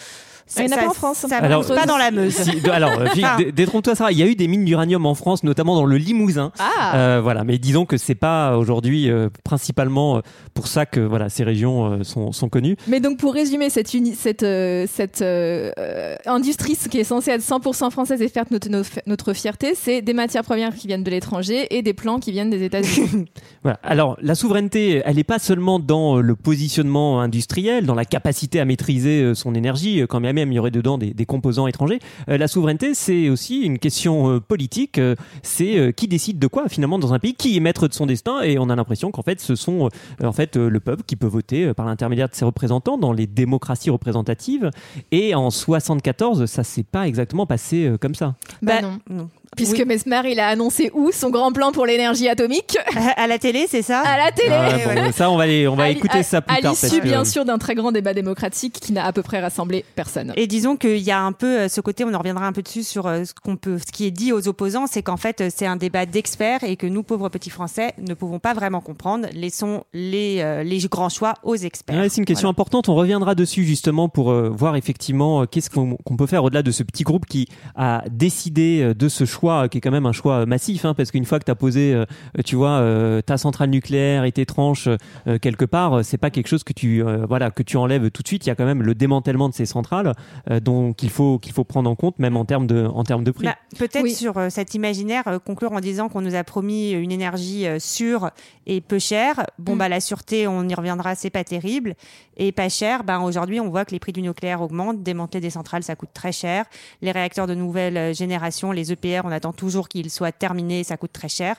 Il 0.57 0.69
y 0.69 0.73
en 0.73 0.77
a 0.77 0.79
pas 0.81 0.87
en 0.89 0.93
France. 0.93 1.25
Ça 1.27 1.37
Alors, 1.37 1.65
pas 1.65 1.85
dans 1.85 1.97
la 1.97 2.11
Meuse. 2.11 2.33
Si- 2.33 2.69
alors, 2.69 2.99
euh, 2.99 3.05
dé- 3.37 3.51
détrompe-toi, 3.51 3.95
Sarah. 3.95 4.11
Il 4.11 4.17
y 4.17 4.23
a 4.23 4.27
eu 4.27 4.35
des 4.35 4.47
mines 4.47 4.65
d'uranium 4.65 5.05
en 5.05 5.15
France, 5.15 5.43
notamment 5.43 5.75
dans 5.75 5.85
le 5.85 5.97
Limousin. 5.97 6.51
Ah 6.59 6.95
Euh, 6.95 7.19
voilà, 7.23 7.43
mais 7.43 7.57
disons 7.57 7.85
que 7.85 7.97
c'est 7.97 8.15
pas 8.15 8.57
aujourd'hui 8.57 9.09
euh, 9.09 9.29
principalement 9.43 10.17
euh, 10.17 10.21
pour 10.53 10.67
ça 10.67 10.85
que 10.85 10.99
voilà 10.99 11.29
ces 11.29 11.43
régions 11.43 11.85
euh, 11.93 12.03
sont, 12.03 12.31
sont 12.31 12.49
connues. 12.49 12.75
Mais 12.87 12.99
donc 12.99 13.17
pour 13.17 13.33
résumer 13.33 13.69
cette, 13.69 13.93
uni- 13.93 14.15
cette, 14.15 14.43
euh, 14.43 14.85
cette 14.91 15.21
euh, 15.21 15.71
euh, 15.77 16.15
industrie 16.25 16.77
qui 16.89 16.99
est 16.99 17.03
censée 17.03 17.31
être 17.31 17.41
100% 17.41 17.89
française 17.91 18.21
et 18.21 18.27
faire 18.29 18.45
notre, 18.51 18.69
notre, 18.69 18.89
notre 19.07 19.33
fierté, 19.33 19.73
c'est 19.75 20.01
des 20.01 20.13
matières 20.13 20.43
premières 20.43 20.75
qui 20.75 20.87
viennent 20.87 21.03
de 21.03 21.11
l'étranger 21.11 21.67
et 21.75 21.81
des 21.81 21.93
plans 21.93 22.19
qui 22.19 22.31
viennent 22.31 22.49
des 22.49 22.63
États-Unis. 22.63 23.25
Voilà. 23.63 23.79
Alors 23.83 24.17
la 24.21 24.35
souveraineté, 24.35 25.01
elle 25.05 25.15
n'est 25.15 25.23
pas 25.23 25.39
seulement 25.39 25.79
dans 25.79 26.17
euh, 26.17 26.21
le 26.21 26.35
positionnement 26.35 27.21
industriel, 27.21 27.85
dans 27.85 27.95
la 27.95 28.03
capacité 28.05 28.59
à 28.59 28.65
maîtriser 28.65 29.21
euh, 29.21 29.35
son 29.35 29.55
énergie, 29.55 30.01
euh, 30.01 30.07
quand 30.07 30.19
bien 30.19 30.33
même 30.43 30.51
il 30.51 30.55
y 30.55 30.59
aurait 30.59 30.71
dedans 30.71 30.97
des, 30.97 31.13
des 31.13 31.25
composants 31.25 31.67
étrangers. 31.67 31.99
Euh, 32.29 32.37
la 32.37 32.47
souveraineté, 32.47 32.93
c'est 32.93 33.29
aussi 33.29 33.61
une 33.61 33.79
question 33.79 34.29
euh, 34.29 34.39
politique. 34.39 34.97
euh, 34.99 35.15
c'est 35.41 35.77
euh, 35.77 35.91
qui 35.91 36.07
décide 36.07 36.39
de 36.39 36.47
quoi 36.47 36.69
finalement 36.69 36.99
dans 36.99 37.13
un 37.13 37.19
pays, 37.19 37.33
qui 37.33 37.55
est 37.57 37.59
maître 37.59 37.87
de 37.87 37.93
son 37.93 38.05
destin, 38.05 38.41
et 38.41 38.57
on 38.59 38.69
a 38.69 38.75
l'impression 38.75 39.11
qu'en 39.11 39.21
fait 39.23 39.39
ce 39.39 39.55
sont 39.55 39.89
euh, 40.21 40.27
en 40.27 40.33
fait 40.33 40.57
euh, 40.57 40.69
le 40.69 40.79
peuple 40.79 41.03
qui 41.05 41.15
peut 41.15 41.27
voter 41.27 41.65
euh, 41.65 41.73
par 41.73 41.85
l'intermédiaire 41.85 42.29
de 42.29 42.35
ses 42.35 42.45
représentants 42.45 42.97
dans 42.97 43.13
les 43.13 43.27
démocraties 43.27 43.89
représentatives. 43.89 44.69
Et 45.11 45.35
en 45.35 45.49
74, 45.49 46.45
ça 46.45 46.63
s'est 46.63 46.83
pas 46.83 47.07
exactement 47.07 47.45
passé 47.45 47.85
euh, 47.85 47.97
comme 47.97 48.15
ça. 48.15 48.35
bah, 48.61 48.81
Bah, 48.81 48.87
non. 48.87 48.99
non. 49.09 49.29
Puisque 49.55 49.77
Oui. 49.79 49.85
Mesmer, 49.85 50.21
il 50.31 50.39
a 50.39 50.47
annoncé 50.47 50.91
où 50.93 51.11
son 51.11 51.29
grand 51.29 51.51
plan 51.51 51.71
pour 51.71 51.85
l'énergie 51.85 52.27
atomique 52.29 52.77
À 53.17 53.27
la 53.27 53.37
télé, 53.39 53.65
c'est 53.69 53.81
ça 53.81 53.99
À 54.01 54.17
la 54.17 54.31
télé 54.31 54.49
Ah, 54.51 54.75
ouais, 55.05 55.11
ça 55.11 55.29
on 55.29 55.37
va 55.37 55.43
aller, 55.43 55.67
on 55.67 55.75
va 55.75 55.83
À- 55.83 55.89
écouter 55.89 56.19
à- 56.19 56.23
ça 56.23 56.41
plus 56.41 56.53
à 56.55 56.61
tard. 56.61 56.71
parce 56.71 56.83
l'issue, 56.83 56.99
que- 56.99 57.03
bien 57.07 57.25
sûr, 57.25 57.45
d'un 57.45 57.57
très 57.57 57.75
grand 57.75 57.91
débat 57.91 58.13
démocratique 58.13 58.73
qui 58.81 58.93
n'a 58.93 59.05
à 59.05 59.11
peu 59.13 59.21
près 59.23 59.39
rassemblé 59.41 59.85
personne. 59.95 60.33
Et 60.35 60.47
disons 60.47 60.75
qu'il 60.75 60.97
y 60.99 61.11
a 61.11 61.19
un 61.21 61.31
peu 61.31 61.59
euh, 61.61 61.67
ce 61.69 61.81
côté, 61.81 62.03
on 62.03 62.13
en 62.13 62.17
reviendra 62.19 62.45
un 62.47 62.53
peu 62.53 62.61
dessus 62.61 62.83
sur 62.83 63.07
euh, 63.07 63.23
ce 63.25 63.33
qu'on 63.33 63.55
peut, 63.55 63.77
ce 63.77 63.91
qui 63.91 64.05
est 64.05 64.11
dit 64.11 64.31
aux 64.33 64.47
opposants, 64.47 64.87
c'est 64.87 65.03
qu'en 65.03 65.17
fait 65.17 65.41
euh, 65.41 65.49
c'est 65.55 65.65
un 65.65 65.75
débat 65.75 66.05
d'experts 66.05 66.63
et 66.63 66.75
que 66.75 66.87
nous 66.87 67.03
pauvres 67.03 67.29
petits 67.29 67.49
Français 67.49 67.93
ne 67.99 68.13
pouvons 68.13 68.39
pas 68.39 68.53
vraiment 68.53 68.81
comprendre. 68.81 69.27
Laissons 69.33 69.83
les 69.93 70.37
euh, 70.41 70.63
les 70.63 70.79
grands 70.89 71.09
choix 71.09 71.33
aux 71.43 71.55
experts. 71.55 71.95
C'est 72.09 72.17
une 72.17 72.25
question 72.25 72.47
Voilà. 72.47 72.51
importante. 72.51 72.89
On 72.89 72.95
reviendra 72.95 73.35
dessus 73.35 73.63
justement 73.65 74.09
pour 74.09 74.31
euh, 74.31 74.49
voir 74.49 74.75
effectivement 74.75 75.41
euh, 75.41 75.45
qu'est-ce 75.45 75.69
qu'on 75.69 75.97
peut 76.17 76.27
faire 76.27 76.43
au-delà 76.43 76.63
de 76.63 76.71
ce 76.71 76.83
petit 76.83 77.03
groupe 77.03 77.25
qui 77.25 77.47
a 77.75 78.03
décidé 78.09 78.93
de 78.95 79.09
ce 79.09 79.25
choix, 79.25 79.42
euh, 79.51 79.67
qui 79.67 79.77
est 79.77 79.81
quand 79.81 79.91
même 79.91 80.05
un 80.05 80.11
choix 80.11 80.37
euh, 80.41 80.45
massif, 80.45 80.85
hein, 80.85 80.93
parce 80.93 81.11
qu'une 81.11 81.25
fois 81.25 81.39
que 81.39 81.45
tu 81.45 81.51
as 81.51 81.55
posé, 81.55 81.93
euh, 81.93 82.05
tu 82.45 82.55
vois, 82.55 82.69
euh, 82.79 83.21
ta 83.21 83.37
centrale 83.37 83.69
nucléaire 83.69 84.23
et 84.23 84.31
tes 84.31 84.45
tranches 84.45 84.87
euh, 85.27 85.37
quelque 85.39 85.65
part, 85.65 86.03
c'est 86.05 86.17
pas 86.17 86.29
quelque 86.29 86.47
chose 86.47 86.63
que 86.63 86.73
tu, 86.73 87.03
euh, 87.03 87.25
voilà, 87.27 87.51
que 87.51 87.63
tu 87.63 87.77
enlèves 87.77 88.09
tout 88.11 88.23
de 88.23 88.27
suite. 88.27 88.45
Il 88.45 88.49
y 88.49 88.51
a 88.51 88.55
quand 88.55 88.65
même 88.65 88.81
le 88.83 88.95
démantèlement 88.95 89.49
de 89.49 89.53
ces 89.53 89.65
centrales, 89.65 90.13
euh, 90.49 90.59
donc 90.59 91.03
il 91.03 91.09
faut 91.09 91.39
qu'il 91.39 91.51
faut 91.53 91.63
prendre 91.63 91.89
en 91.89 91.95
compte, 91.95 92.17
même 92.19 92.37
en 92.37 92.45
termes 92.45 92.67
de, 92.67 92.85
en 92.85 93.03
termes 93.03 93.23
de 93.23 93.31
prix. 93.31 93.45
Bah, 93.45 93.55
Peut-être 93.77 94.03
Oui. 94.03 94.13
sur 94.13 94.35
cet 94.49 94.73
imaginaire, 94.73 95.27
euh, 95.27 95.39
conclure 95.39 95.73
en 95.73 95.79
disant 95.79 96.07
qu'on 96.09 96.21
nous 96.21 96.35
a 96.35 96.43
promis 96.43 96.91
une 96.91 97.11
énergie 97.11 97.65
sûre 97.79 98.29
et 98.67 98.79
peu 98.81 98.99
chère. 98.99 99.45
Bon, 99.59 99.75
Mm. 99.75 99.77
bah, 99.77 99.89
la 99.89 99.99
sûreté, 99.99 100.47
on 100.47 100.67
y 100.67 100.73
reviendra, 100.73 101.15
c'est 101.15 101.29
pas 101.29 101.43
terrible. 101.43 101.95
Et 102.37 102.51
pas 102.51 102.69
cher, 102.69 103.03
bah, 103.03 103.19
aujourd'hui, 103.19 103.59
on 103.59 103.69
voit 103.69 103.85
que 103.85 103.91
les 103.91 103.99
prix 103.99 104.11
du 104.13 104.21
nucléaire 104.21 104.61
augmentent. 104.61 105.03
Démanteler 105.03 105.41
des 105.41 105.49
centrales, 105.49 105.83
ça 105.83 105.95
coûte 105.95 106.09
très 106.13 106.31
cher. 106.31 106.65
Les 107.01 107.11
réacteurs 107.11 107.47
de 107.47 107.53
nouvelle 107.55 108.15
génération, 108.15 108.71
les 108.71 108.91
EPR, 108.91 109.21
on 109.25 109.31
attend 109.33 109.53
toujours 109.53 109.89
qu'ils 109.89 110.09
soient 110.09 110.31
terminés, 110.31 110.83
ça 110.83 110.97
coûte 110.97 111.13
très 111.13 111.29
cher. 111.29 111.57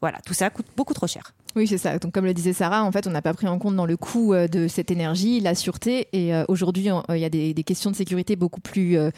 Voilà, 0.00 0.18
tout 0.24 0.34
ça 0.34 0.50
coûte 0.50 0.66
beaucoup 0.76 0.94
trop 0.94 1.06
cher. 1.06 1.32
Oui, 1.56 1.66
c'est 1.66 1.78
ça. 1.78 1.98
Donc, 1.98 2.12
comme 2.12 2.26
le 2.26 2.34
disait 2.34 2.52
Sarah, 2.52 2.84
en 2.84 2.92
fait, 2.92 3.06
on 3.06 3.10
n'a 3.10 3.22
pas 3.22 3.32
pris 3.32 3.48
en 3.48 3.58
compte 3.58 3.74
dans 3.76 3.86
le 3.86 3.96
coût 3.96 4.34
euh, 4.34 4.46
de 4.46 4.68
cette 4.68 4.90
énergie 4.90 5.40
la 5.40 5.54
sûreté. 5.54 6.06
Et 6.12 6.34
euh, 6.34 6.44
aujourd'hui, 6.48 6.92
on- 6.92 7.02
il 7.14 7.18
y 7.18 7.24
a 7.24 7.30
des, 7.30 7.54
questions 7.64 7.90
de 7.90 7.96
sécurité 7.96 8.36
beaucoup 8.36 8.60
plus 8.60 8.98
euh, 8.98 9.08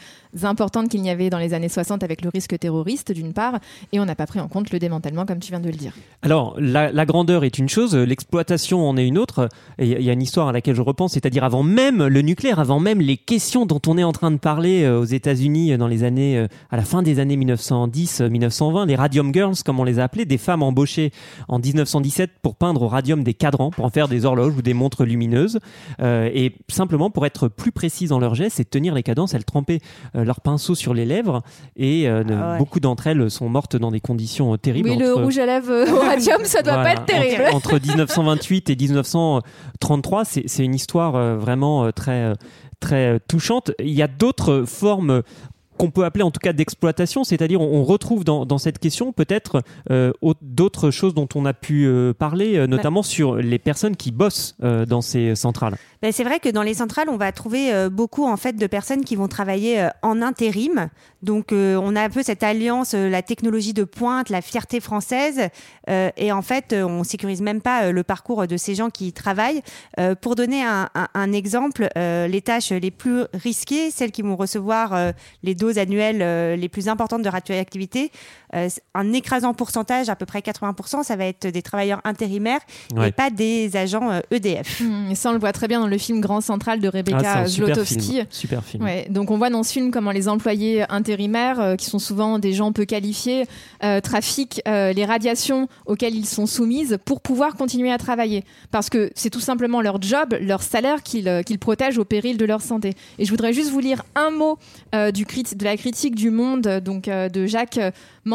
importantes 0.43 0.87
qu'il 0.87 1.01
n'y 1.01 1.09
avait 1.09 1.29
dans 1.29 1.37
les 1.37 1.53
années 1.53 1.67
60 1.67 2.01
avec 2.01 2.21
le 2.21 2.29
risque 2.29 2.57
terroriste, 2.57 3.11
d'une 3.11 3.33
part. 3.33 3.59
Et 3.91 3.99
on 3.99 4.05
n'a 4.05 4.15
pas 4.15 4.25
pris 4.25 4.39
en 4.39 4.47
compte 4.47 4.71
le 4.71 4.79
démantèlement, 4.79 5.25
comme 5.25 5.39
tu 5.39 5.51
viens 5.51 5.59
de 5.59 5.67
le 5.67 5.75
dire. 5.75 5.91
Alors, 6.21 6.55
la, 6.57 6.93
la 6.93 7.05
grandeur 7.05 7.43
est 7.43 7.57
une 7.57 7.67
chose, 7.67 7.93
euh, 7.93 8.05
l'exploitation 8.05 8.87
en 8.87 8.95
est 8.95 9.05
une 9.05 9.17
autre. 9.17 9.49
Il 9.77 9.87
y, 9.87 10.09
a- 10.09 10.13
une 10.13 10.21
histoire 10.21 10.47
à 10.47 10.53
laquelle 10.53 10.75
je 10.75 10.81
repense, 10.81 11.11
c'est-à-dire 11.13 11.43
avant 11.43 11.63
même 11.63 12.07
le 12.07 12.21
nucléaire, 12.21 12.59
avant 12.59 12.79
même 12.79 13.01
les 13.01 13.17
questions 13.17 13.65
dont 13.65 13.81
on 13.85 13.97
est 13.97 14.03
en 14.05 14.13
train 14.13 14.31
de 14.31 14.37
parler 14.37 14.83
euh, 14.83 14.97
aux 15.01 15.03
États-Unis 15.05 15.73
euh, 15.73 15.77
dans 15.77 15.87
les 15.87 16.05
années, 16.05 16.37
euh, 16.37 16.47
à 16.71 16.77
la 16.77 16.83
fin 16.83 17.03
des 17.03 17.19
années 17.19 17.35
1910-1920, 17.35 18.87
les 18.87 18.95
Radium 18.95 19.33
Girls, 19.33 19.55
comme 19.65 19.81
on 19.81 19.83
les 19.83 19.99
a 19.99 20.05
appelées, 20.05 20.23
des 20.23 20.37
femmes 20.37 20.63
embauchées 20.63 21.11
en 21.49 21.59
1917 21.59 22.28
pour 22.41 22.55
peindre 22.55 22.81
au 22.83 22.87
radium 22.87 23.23
des 23.23 23.33
cadrans, 23.33 23.71
pour 23.71 23.85
en 23.85 23.89
faire 23.89 24.07
des 24.07 24.25
horloges 24.25 24.55
ou 24.55 24.61
des 24.61 24.73
montres 24.73 25.03
lumineuses, 25.05 25.59
euh, 26.01 26.29
et 26.33 26.55
simplement 26.67 27.09
pour 27.09 27.25
être 27.25 27.47
plus 27.47 27.71
précises 27.71 28.09
dans 28.09 28.19
leurs 28.19 28.35
gestes 28.35 28.59
et 28.59 28.65
tenir 28.65 28.93
les 28.93 29.03
cadences, 29.03 29.33
elles 29.33 29.45
trempaient 29.45 29.79
euh, 30.15 30.23
leur 30.23 30.41
pinceau 30.41 30.75
sur 30.75 30.93
les 30.93 31.05
lèvres, 31.05 31.41
et 31.75 32.07
euh, 32.07 32.23
Ah 32.29 32.51
ouais. 32.53 32.57
beaucoup 32.57 32.79
d'entre 32.79 33.07
elles 33.07 33.29
sont 33.29 33.49
mortes 33.49 33.75
dans 33.75 33.91
des 33.91 33.99
conditions 33.99 34.53
euh, 34.53 34.57
terribles. 34.57 34.89
Oui, 34.89 34.97
le 34.97 35.13
entre- 35.13 35.23
rouge 35.23 35.37
à 35.39 35.45
lèvres 35.45 35.91
au 35.91 35.99
radium, 35.99 36.43
ça 36.43 36.61
doit 36.61 36.73
voilà. 36.73 36.95
pas 36.95 37.01
être 37.01 37.05
terrible. 37.05 37.43
Entre, 37.53 37.75
entre 37.75 37.87
1928 37.87 38.69
et 38.69 38.75
1933, 38.75 40.25
c'est 40.25 40.63
une 40.63 40.75
histoire 40.75 41.37
vraiment 41.37 41.91
très, 41.91 42.33
très 42.79 43.19
touchante. 43.27 43.71
Il 43.79 43.89
y 43.93 44.01
a 44.01 44.07
d'autres 44.07 44.63
formes 44.65 45.23
qu'on 45.79 45.91
peut 45.91 46.03
appeler 46.03 46.23
en 46.23 46.31
tout 46.31 46.41
cas 46.41 46.51
d'exploitation, 46.51 47.23
c'est-à-dire 47.23 47.61
on, 47.61 47.85
retrouve 47.85 48.25
dans, 48.25 48.45
dans 48.45 48.57
cette 48.57 48.79
question 48.79 49.13
peut-être 49.13 49.63
euh, 49.89 50.11
d'autres 50.41 50.91
choses 50.91 51.13
dont 51.13 51.29
on 51.35 51.45
a 51.45 51.53
pu 51.53 51.85
euh, 51.85 52.13
parler, 52.13 52.57
euh, 52.57 52.67
notamment 52.67 53.01
sur 53.01 53.37
les 53.37 53.59
personnes 53.59 53.95
qui 53.95 54.11
bossent 54.11 54.57
dans 54.59 55.01
ces 55.01 55.35
centrales. 55.35 55.77
Ben, 56.01 56.11
c'est 56.11 56.23
vrai 56.23 56.39
que 56.39 56.49
dans 56.49 56.63
les 56.63 56.75
centrales, 56.75 57.09
on 57.09 57.17
va 57.17 57.31
trouver 57.31 57.89
beaucoup 57.89 58.25
en 58.25 58.37
fait 58.37 58.53
de 58.53 58.67
personnes 58.67 59.03
qui 59.03 59.15
vont 59.15 59.27
travailler 59.27 59.89
en 60.01 60.21
intérim. 60.21 60.89
Donc 61.23 61.49
on 61.51 61.95
a 61.95 62.01
un 62.01 62.09
peu 62.09 62.23
cette 62.23 62.43
alliance, 62.43 62.93
la 62.93 63.21
technologie 63.21 63.73
de 63.73 63.83
pointe, 63.83 64.29
la 64.29 64.41
fierté 64.41 64.79
française, 64.79 65.49
et 65.89 66.31
en 66.31 66.41
fait 66.41 66.73
on 66.73 67.03
sécurise 67.03 67.41
même 67.41 67.61
pas 67.61 67.91
le 67.91 68.03
parcours 68.03 68.47
de 68.47 68.55
ces 68.55 68.75
gens 68.75 68.89
qui 68.89 69.11
travaillent. 69.11 69.61
pour 70.21 70.35
donner 70.35 70.63
un, 70.63 70.89
un, 70.95 71.31
exemple, 71.33 71.89
les 71.95 72.41
tâches 72.41 72.71
les 72.71 72.91
plus 72.91 73.23
risquées, 73.33 73.91
celles 73.91 74.11
qui 74.11 74.21
vont 74.21 74.37
recevoir 74.37 75.13
les 75.43 75.55
doses 75.55 75.77
annuelles 75.77 76.23
euh, 76.39 76.55
les 76.55 76.69
plus 76.69 76.87
importantes 76.87 77.21
de 77.21 77.29
radioactivité, 77.29 78.11
euh, 78.48 78.48
un 78.53 79.13
écrasant 79.13 79.53
pourcentage, 79.53 80.09
à 80.09 80.15
peu 80.15 80.25
près 80.25 80.39
80%, 80.39 81.03
ça 81.03 81.15
va 81.15 81.25
être 81.25 81.47
des 81.47 81.61
travailleurs 81.61 82.01
intérimaires 82.03 82.61
et 83.03 83.11
pas 83.11 83.29
des 83.29 83.75
agents 83.77 84.21
EDF. 84.31 84.81
Euh, 84.81 84.85
e 84.85 84.87
mmh, 84.87 85.11
et 85.11 85.15
ça, 85.15 85.29
on 85.29 85.33
le 85.33 85.39
voit 85.39 85.53
très 85.53 85.67
bien 85.67 85.79
dans 85.79 85.87
le 85.87 85.97
film 85.97 86.21
Grand 86.21 86.41
Central 86.41 86.79
de 86.79 86.87
Rebecca 86.87 87.33
ah, 87.35 87.47
Zlotowski. 87.47 88.21
Super 88.29 88.63
film. 88.63 88.85
donc 89.09 89.31
on 89.31 89.37
voit 89.37 89.49
dans 89.49 89.63
ce 89.63 89.71
film 89.71 89.91
comment 89.91 90.11
les 90.11 90.27
employés 90.27 90.83
intérimaires, 90.89 91.75
qui 91.77 91.85
sont 91.85 91.99
souvent 91.99 92.39
des 92.39 92.53
gens 92.53 92.71
peu 92.71 92.85
qualifiés, 92.85 93.45
trafiquent 94.03 94.61
les 94.65 95.05
radiations 95.05 95.67
auxquelles 95.85 96.15
ils 96.15 96.27
sont 96.27 96.45
soumises 96.45 96.97
pour 97.05 97.21
pouvoir 97.21 97.55
continuer 97.55 97.91
à 97.91 97.97
travailler. 97.97 98.43
Parce 98.71 98.89
que 98.89 99.11
c'est 99.15 99.29
tout 99.29 99.39
simplement 99.39 99.81
leur 99.81 100.01
job, 100.01 100.35
leur 100.41 100.61
salaire 100.61 101.03
qu'ils 101.03 101.59
protègent 101.59 101.97
au 101.97 102.05
péril 102.05 102.37
de 102.37 102.45
leur 102.45 102.61
santé. 102.61 102.93
Et 103.17 103.25
je 103.25 103.31
voudrais 103.31 103.53
juste 103.53 103.71
vous 103.71 103.79
lire 103.79 104.03
un 104.15 104.31
mot 104.31 104.57
du 105.13 105.25
de 105.55 105.63
la 105.63 105.77
critique 105.77 106.15
du 106.15 106.31
monde 106.31 106.67
donc 106.79 107.07
euh, 107.07 107.29
de 107.29 107.45
Jacques 107.45 107.79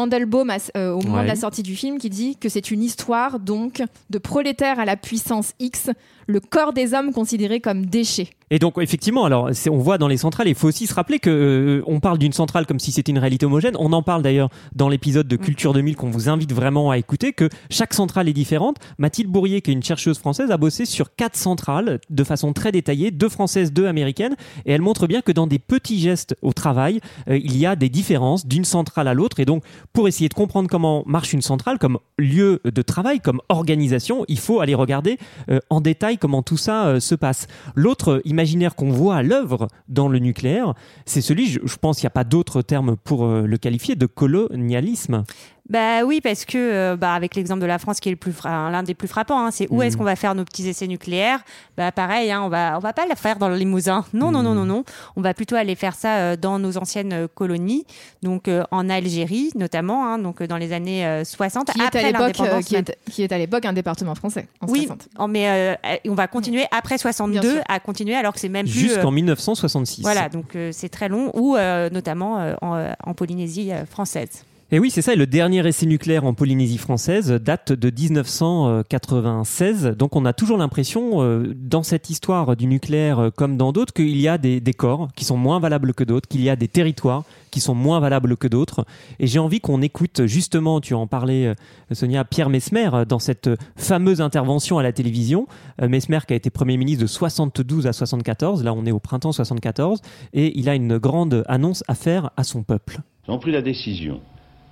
Mandelbaum 0.05 0.51
euh, 0.77 0.91
au 0.91 1.01
moment 1.01 1.23
de 1.23 1.27
la 1.27 1.35
sortie 1.35 1.63
du 1.63 1.75
film 1.75 1.97
qui 1.97 2.09
dit 2.09 2.37
que 2.37 2.49
c'est 2.49 2.71
une 2.71 2.83
histoire 2.83 3.39
donc 3.39 3.81
de 4.09 4.17
prolétaires 4.17 4.79
à 4.79 4.85
la 4.85 4.95
puissance 4.95 5.53
X, 5.59 5.89
le 6.27 6.39
corps 6.39 6.73
des 6.73 6.93
hommes 6.93 7.11
considéré 7.11 7.59
comme 7.59 7.85
déchet. 7.85 8.29
Et 8.51 8.59
donc 8.59 8.75
effectivement, 8.77 9.25
alors 9.25 9.49
on 9.71 9.77
voit 9.77 9.97
dans 9.97 10.07
les 10.07 10.17
centrales, 10.17 10.47
il 10.47 10.53
faut 10.53 10.67
aussi 10.67 10.85
se 10.85 10.93
rappeler 10.93 11.17
que 11.17 11.29
euh, 11.29 11.83
on 11.87 11.99
parle 11.99 12.19
d'une 12.19 12.33
centrale 12.33 12.67
comme 12.67 12.79
si 12.79 12.91
c'était 12.91 13.11
une 13.11 13.17
réalité 13.17 13.45
homogène. 13.47 13.75
On 13.79 13.91
en 13.91 14.03
parle 14.03 14.21
d'ailleurs 14.21 14.49
dans 14.75 14.87
l'épisode 14.87 15.27
de 15.27 15.35
Culture 15.35 15.73
2000 15.73 15.95
qu'on 15.95 16.11
vous 16.11 16.29
invite 16.29 16.53
vraiment 16.53 16.91
à 16.91 16.99
écouter, 16.99 17.33
que 17.33 17.49
chaque 17.71 17.95
centrale 17.95 18.29
est 18.29 18.33
différente. 18.33 18.77
Mathilde 18.99 19.31
Bourrier, 19.31 19.61
qui 19.61 19.71
est 19.71 19.73
une 19.73 19.83
chercheuse 19.83 20.19
française, 20.19 20.51
a 20.51 20.57
bossé 20.57 20.85
sur 20.85 21.15
quatre 21.15 21.35
centrales 21.35 21.99
de 22.11 22.23
façon 22.23 22.53
très 22.53 22.71
détaillée, 22.71 23.09
deux 23.09 23.29
françaises, 23.29 23.73
deux 23.73 23.87
américaines, 23.87 24.35
et 24.65 24.73
elle 24.73 24.81
montre 24.81 25.07
bien 25.07 25.21
que 25.21 25.31
dans 25.31 25.47
des 25.47 25.59
petits 25.59 25.99
gestes 25.99 26.35
au 26.43 26.53
travail, 26.53 26.99
euh, 27.27 27.37
il 27.37 27.57
y 27.57 27.65
a 27.65 27.75
des 27.75 27.89
différences 27.89 28.45
d'une 28.45 28.65
centrale 28.65 29.07
à 29.07 29.15
l'autre. 29.15 29.39
Et 29.39 29.45
donc 29.45 29.63
pour 29.91 30.07
essayer 30.07 30.29
de 30.29 30.35
comprendre 30.35 30.69
comment 30.69 31.03
marche 31.07 31.33
une 31.33 31.41
centrale 31.41 31.79
comme 31.79 31.97
lieu 32.19 32.61
de 32.63 32.81
travail, 32.83 33.21
comme 33.21 33.41
organisation, 33.49 34.23
il 34.27 34.37
faut 34.37 34.59
aller 34.59 34.75
regarder 34.75 35.17
euh, 35.49 35.59
en 35.71 35.81
détail 35.81 36.14
comment 36.17 36.43
tout 36.43 36.57
ça 36.57 36.99
se 36.99 37.15
passe. 37.15 37.47
L'autre 37.75 38.21
imaginaire 38.25 38.75
qu'on 38.75 38.91
voit 38.91 39.15
à 39.15 39.23
l'œuvre 39.23 39.67
dans 39.87 40.07
le 40.07 40.19
nucléaire, 40.19 40.73
c'est 41.05 41.21
celui, 41.21 41.47
je, 41.47 41.59
je 41.63 41.75
pense 41.77 41.97
qu'il 41.97 42.05
n'y 42.05 42.07
a 42.07 42.11
pas 42.11 42.23
d'autre 42.23 42.61
terme 42.61 42.95
pour 42.95 43.25
euh, 43.25 43.45
le 43.45 43.57
qualifier, 43.57 43.95
de 43.95 44.05
colonialisme. 44.05 45.23
Bah 45.67 46.03
oui, 46.05 46.21
parce 46.21 46.45
que 46.45 46.57
euh, 46.57 46.95
bah, 46.95 47.13
avec 47.13 47.35
l'exemple 47.35 47.61
de 47.61 47.65
la 47.65 47.79
France 47.79 47.99
qui 47.99 48.09
est 48.09 48.11
le 48.11 48.17
plus 48.17 48.33
l'un 48.43 48.83
des 48.83 48.93
plus 48.93 49.07
frappants, 49.07 49.39
hein, 49.39 49.49
c'est 49.49 49.67
où 49.71 49.81
est-ce 49.81 49.95
mm. 49.95 49.97
qu'on 49.97 50.03
va 50.03 50.15
faire 50.15 50.35
nos 50.35 50.45
petits 50.45 50.67
essais 50.67 50.85
nucléaires? 50.85 51.39
Bah 51.75 51.91
pareil, 51.91 52.31
hein, 52.31 52.43
on 52.43 52.49
va 52.49 52.75
on 52.77 52.79
va 52.79 52.93
pas 52.93 53.07
le 53.07 53.15
faire 53.15 53.39
dans 53.39 53.49
le 53.49 53.55
Limousin. 53.55 54.05
Non, 54.13 54.29
non, 54.29 54.43
non, 54.43 54.53
non, 54.53 54.65
mm. 54.65 54.67
non. 54.67 54.83
On 55.15 55.21
va 55.21 55.33
plutôt 55.33 55.55
aller 55.55 55.73
faire 55.73 55.95
ça 55.95 56.17
euh, 56.17 56.35
dans 56.35 56.59
nos 56.59 56.77
anciennes 56.77 57.13
euh, 57.13 57.27
colonies, 57.27 57.85
donc 58.21 58.49
en 58.69 58.89
Algérie 58.89 59.51
notamment, 59.55 60.05
hein, 60.05 60.19
donc 60.19 60.43
dans 60.43 60.57
les 60.57 60.71
années 60.71 61.23
60 61.23 61.71
qui 61.71 61.81
après 61.81 62.11
l'indépendance. 62.11 62.65
Qui, 62.65 62.77
qui, 63.11 63.23
est 63.23 63.31
à 63.31 63.37
l'époque 63.37 63.65
un 63.65 63.73
département 63.73 64.13
français. 64.13 64.47
En 64.61 64.67
oui, 64.67 64.87
mais 65.27 65.77
on 66.07 66.13
va 66.13 66.27
continuer 66.27 66.65
après 66.71 66.97
62 66.97 67.61
à 67.67 67.79
continuer 67.79 68.15
alors 68.15 68.33
que 68.33 68.39
c'est 68.39 68.49
même 68.49 68.67
plus 68.67 68.79
jusqu'en 68.79 69.11
1966. 69.11 70.03
Voilà, 70.03 70.29
donc 70.29 70.55
c'est 70.71 70.89
très 70.89 71.09
long, 71.09 71.31
ou 71.33 71.57
notamment 71.91 72.55
en 72.61 73.13
Polynésie 73.15 73.71
française. 73.89 74.43
Et 74.71 74.79
oui, 74.79 74.89
c'est 74.89 75.03
ça. 75.03 75.15
Le 75.15 75.27
dernier 75.27 75.67
essai 75.67 75.85
nucléaire 75.85 76.25
en 76.25 76.33
Polynésie 76.33 76.79
française 76.79 77.31
date 77.31 77.71
de 77.71 77.91
1996. 77.91 79.93
Donc 79.95 80.15
on 80.15 80.25
a 80.25 80.33
toujours 80.33 80.57
l'impression, 80.57 81.21
euh, 81.21 81.53
dans 81.55 81.83
cette 81.83 82.09
histoire 82.09 82.55
du 82.55 82.65
nucléaire 82.65 83.19
euh, 83.19 83.29
comme 83.29 83.57
dans 83.57 83.71
d'autres, 83.71 83.93
qu'il 83.93 84.17
y 84.17 84.27
a 84.27 84.39
des, 84.39 84.59
corps 84.75 85.09
qui 85.15 85.23
sont 85.23 85.37
moins 85.37 85.59
valables 85.59 85.93
que 85.93 86.03
d'autres, 86.03 86.27
qu'il 86.27 86.41
y 86.41 86.49
a 86.49 86.55
des 86.55 86.67
territoires 86.67 87.25
qui 87.51 87.59
sont 87.59 87.75
moins 87.75 87.99
valables 87.99 88.37
que 88.37 88.47
d'autres. 88.47 88.87
Et 89.19 89.27
j'ai 89.27 89.37
envie 89.37 89.59
qu'on 89.59 89.83
écoute 89.83 90.25
justement, 90.25 90.81
tu 90.81 90.95
en 90.95 91.05
parlais, 91.05 91.45
euh, 91.45 91.53
Sonia, 91.91 92.25
Pierre 92.25 92.49
Mesmer, 92.49 92.89
dans 93.07 93.19
cette 93.19 93.51
fameuse 93.75 94.19
intervention 94.19 94.79
à 94.79 94.83
la 94.83 94.91
télévision. 94.91 95.45
Mesmer 95.79 96.21
qui 96.27 96.33
a 96.33 96.37
été 96.37 96.49
Premier 96.49 96.77
ministre 96.77 97.03
de 97.03 97.07
72 97.07 97.85
à 97.85 97.93
74. 97.93 98.63
Là, 98.63 98.73
on 98.73 98.87
est 98.87 98.91
au 98.91 98.99
printemps 98.99 99.31
74. 99.31 100.01
Et 100.33 100.57
il 100.57 100.69
a 100.69 100.73
une 100.73 100.97
grande 100.97 101.43
annonce 101.47 101.83
à 101.87 101.93
faire 101.93 102.31
à 102.35 102.43
son 102.43 102.63
peuple. 102.63 103.01
Ont 103.27 103.37
pris 103.37 103.51
la 103.51 103.61
décision 103.61 104.21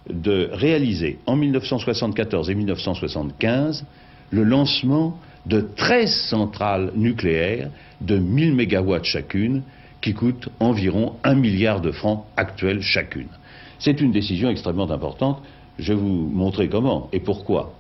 de 0.09 0.49
réaliser 0.51 1.19
en 1.25 1.35
1974 1.35 2.49
et 2.49 2.55
1975 2.55 3.85
le 4.31 4.43
lancement 4.43 5.17
de 5.45 5.61
13 5.75 6.27
centrales 6.29 6.91
nucléaires 6.95 7.69
de 8.01 8.17
1000 8.17 8.53
MW 8.55 9.03
chacune 9.03 9.63
qui 10.01 10.13
coûtent 10.13 10.49
environ 10.59 11.13
1 11.23 11.35
milliard 11.35 11.81
de 11.81 11.91
francs 11.91 12.25
actuels 12.35 12.81
chacune. 12.81 13.29
C'est 13.79 14.01
une 14.01 14.11
décision 14.11 14.49
extrêmement 14.49 14.89
importante. 14.91 15.41
Je 15.79 15.93
vais 15.93 15.99
vous 15.99 16.29
montrer 16.29 16.69
comment 16.69 17.09
et 17.11 17.19
pourquoi. 17.19 17.73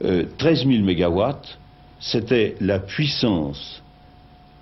13 0.00 0.66
000 0.66 0.82
MW, 0.82 1.22
c'était 2.00 2.56
la 2.60 2.78
puissance 2.78 3.82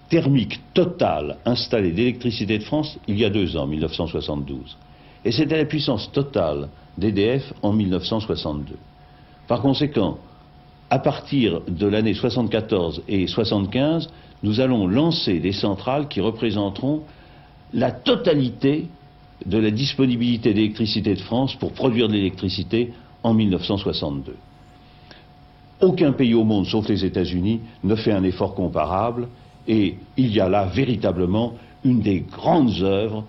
thermique 0.09 0.61
totale 0.75 1.39
installée 1.45 1.91
d'électricité 1.91 2.59
de 2.59 2.63
France 2.63 2.99
il 3.09 3.19
y 3.19 3.25
a 3.25 3.31
deux 3.31 3.57
ans, 3.57 3.67
1972. 3.67 4.77
Et 5.25 5.33
c'était 5.33 5.57
la 5.57 5.65
puissance 5.65 6.11
totale 6.13 6.69
d'EDF 6.99 7.53
en 7.63 7.73
1962. 7.73 8.77
Par 9.49 9.61
conséquent, 9.61 10.19
à 10.91 10.99
partir 10.99 11.61
de 11.67 11.87
l'année 11.87 12.15
74 12.15 13.03
et 13.09 13.27
75, 13.27 14.09
nous 14.43 14.61
allons 14.61 14.87
lancer 14.87 15.41
des 15.41 15.53
centrales 15.53 16.09
qui 16.09 16.21
représenteront 16.21 17.03
la 17.73 17.91
totalité 17.91 18.89
de 19.47 19.59
la 19.59 19.71
disponibilité 19.71 20.55
d'électricité 20.55 21.15
de 21.15 21.21
France 21.21 21.55
pour 21.57 21.73
produire 21.73 22.09
de 22.09 22.15
l'électricité 22.15 22.93
en 23.23 23.35
1962. 23.35 24.37
Aucun 25.81 26.13
pays 26.13 26.35
au 26.35 26.45
monde, 26.45 26.67
sauf 26.67 26.89
les 26.89 27.05
États-Unis, 27.05 27.61
ne 27.83 27.95
fait 27.97 28.13
un 28.13 28.23
effort 28.23 28.55
comparable 28.55 29.29
et 29.67 29.97
il 30.17 30.33
y 30.33 30.41
a 30.41 30.49
là 30.49 30.67
véritablement 30.67 31.55
une 31.85 32.01
des 32.01 32.21
grandes 32.21 32.83
œuvres 32.83 33.25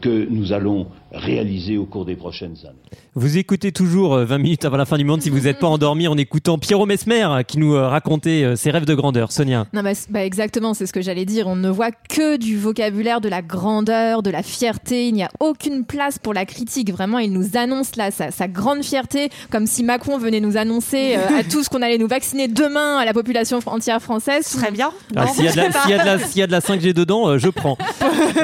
que 0.00 0.26
nous 0.30 0.52
allons 0.52 0.86
réaliser 1.12 1.76
au 1.76 1.86
cours 1.86 2.04
des 2.04 2.14
prochaines 2.14 2.56
années. 2.64 2.76
Vous 3.14 3.38
écoutez 3.38 3.72
toujours 3.72 4.16
20 4.16 4.34
euh, 4.34 4.38
minutes 4.38 4.64
avant 4.64 4.76
la 4.76 4.84
fin 4.84 4.96
du 4.96 5.04
monde 5.04 5.20
si 5.20 5.30
vous 5.30 5.40
n'êtes 5.40 5.58
pas 5.58 5.66
endormi 5.66 6.06
en 6.06 6.16
écoutant 6.16 6.58
Pierrot 6.58 6.86
Mesmer 6.86 7.24
euh, 7.24 7.42
qui 7.42 7.58
nous 7.58 7.74
racontait 7.74 8.54
ses 8.54 8.70
rêves 8.70 8.84
de 8.84 8.94
grandeur. 8.94 9.32
Sonia. 9.32 9.66
Non, 9.72 9.82
bah, 9.82 9.90
bah 10.10 10.24
exactement, 10.24 10.74
c'est 10.74 10.86
ce 10.86 10.92
que 10.92 11.02
j'allais 11.02 11.24
dire. 11.24 11.48
On 11.48 11.56
ne 11.56 11.68
voit 11.68 11.90
que 11.90 12.36
du 12.36 12.56
vocabulaire 12.56 13.20
de 13.20 13.28
la 13.28 13.42
grandeur, 13.42 14.22
de 14.22 14.30
la 14.30 14.44
fierté. 14.44 15.08
Il 15.08 15.14
n'y 15.14 15.24
a 15.24 15.30
aucune 15.40 15.84
place 15.84 16.20
pour 16.20 16.32
la 16.32 16.44
critique. 16.44 16.92
Vraiment, 16.92 17.18
il 17.18 17.32
nous 17.32 17.56
annonce 17.56 17.96
là 17.96 18.10
sa, 18.12 18.48
grande 18.48 18.84
fierté, 18.84 19.30
comme 19.50 19.66
si 19.66 19.82
Macron 19.82 20.18
venait 20.18 20.40
nous 20.40 20.56
annoncer 20.56 21.14
à 21.14 21.42
tous 21.42 21.68
qu'on 21.68 21.82
allait 21.82 21.98
nous 21.98 22.08
vacciner 22.08 22.46
demain 22.46 22.98
à 22.98 23.04
la 23.04 23.12
population 23.12 23.58
entière 23.66 24.00
française. 24.00 24.44
Très 24.50 24.70
bien. 24.70 24.90
Ah, 25.16 25.26
s'il 25.28 25.44
y, 25.44 25.48
a 25.48 26.46
de 26.46 26.52
la 26.52 26.60
5G 26.60 26.92
dedans, 26.92 27.38
je 27.38 27.48
prends. 27.48 27.76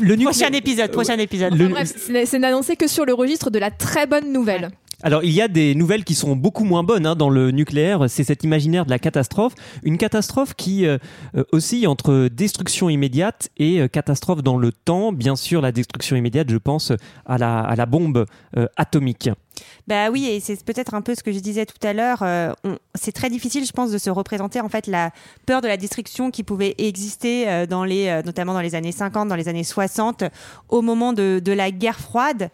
le 0.00 0.16
Prochain 0.24 0.50
épisode, 0.68 0.90
prochain 0.92 1.18
épisode. 1.18 1.54
c'est 1.84 2.38
n'annoncer 2.38 2.76
que 2.76 2.86
sur 2.86 3.04
le 3.04 3.14
registre 3.14 3.50
de 3.50 3.58
la 3.58 3.70
très 3.70 4.06
bonne 4.06 4.32
nouvelle. 4.32 4.70
Alors, 5.00 5.22
il 5.22 5.30
y 5.30 5.40
a 5.40 5.46
des 5.46 5.76
nouvelles 5.76 6.02
qui 6.02 6.16
sont 6.16 6.34
beaucoup 6.34 6.64
moins 6.64 6.82
bonnes 6.82 7.06
hein, 7.06 7.14
dans 7.14 7.30
le 7.30 7.52
nucléaire. 7.52 8.06
C'est 8.08 8.24
cet 8.24 8.42
imaginaire 8.42 8.84
de 8.84 8.90
la 8.90 8.98
catastrophe. 8.98 9.54
Une 9.84 9.96
catastrophe 9.96 10.54
qui 10.54 10.86
euh, 10.86 10.98
euh, 11.36 11.44
oscille 11.52 11.86
entre 11.86 12.28
destruction 12.28 12.88
immédiate 12.88 13.48
et 13.58 13.80
euh, 13.80 13.86
catastrophe 13.86 14.42
dans 14.42 14.56
le 14.56 14.72
temps. 14.72 15.12
Bien 15.12 15.36
sûr, 15.36 15.60
la 15.60 15.70
destruction 15.70 16.16
immédiate, 16.16 16.50
je 16.50 16.56
pense 16.56 16.92
à 17.26 17.38
la, 17.38 17.60
à 17.60 17.76
la 17.76 17.86
bombe 17.86 18.26
atomique. 18.76 19.30
Bah 19.88 20.10
oui, 20.10 20.26
et 20.26 20.38
c'est 20.40 20.62
peut-être 20.62 20.92
un 20.92 21.00
peu 21.00 21.14
ce 21.14 21.22
que 21.22 21.32
je 21.32 21.38
disais 21.38 21.64
tout 21.64 21.78
à 21.82 21.94
l'heure. 21.94 22.22
euh, 22.22 22.52
c'est 22.94 23.12
très 23.12 23.30
difficile, 23.30 23.64
je 23.64 23.72
pense, 23.72 23.90
de 23.90 23.96
se 23.96 24.10
représenter 24.10 24.60
en 24.60 24.68
fait 24.68 24.86
la 24.86 25.12
peur 25.46 25.62
de 25.62 25.66
la 25.66 25.78
destruction 25.78 26.30
qui 26.30 26.42
pouvait 26.42 26.74
exister 26.76 27.48
euh, 27.48 27.64
dans 27.64 27.84
les, 27.84 28.08
euh, 28.08 28.22
notamment 28.22 28.52
dans 28.52 28.60
les 28.60 28.74
années 28.74 28.92
50, 28.92 29.28
dans 29.28 29.34
les 29.34 29.48
années 29.48 29.64
60, 29.64 30.24
au 30.68 30.82
moment 30.82 31.14
de, 31.14 31.40
la 31.50 31.70
guerre 31.70 31.98
froide, 31.98 32.50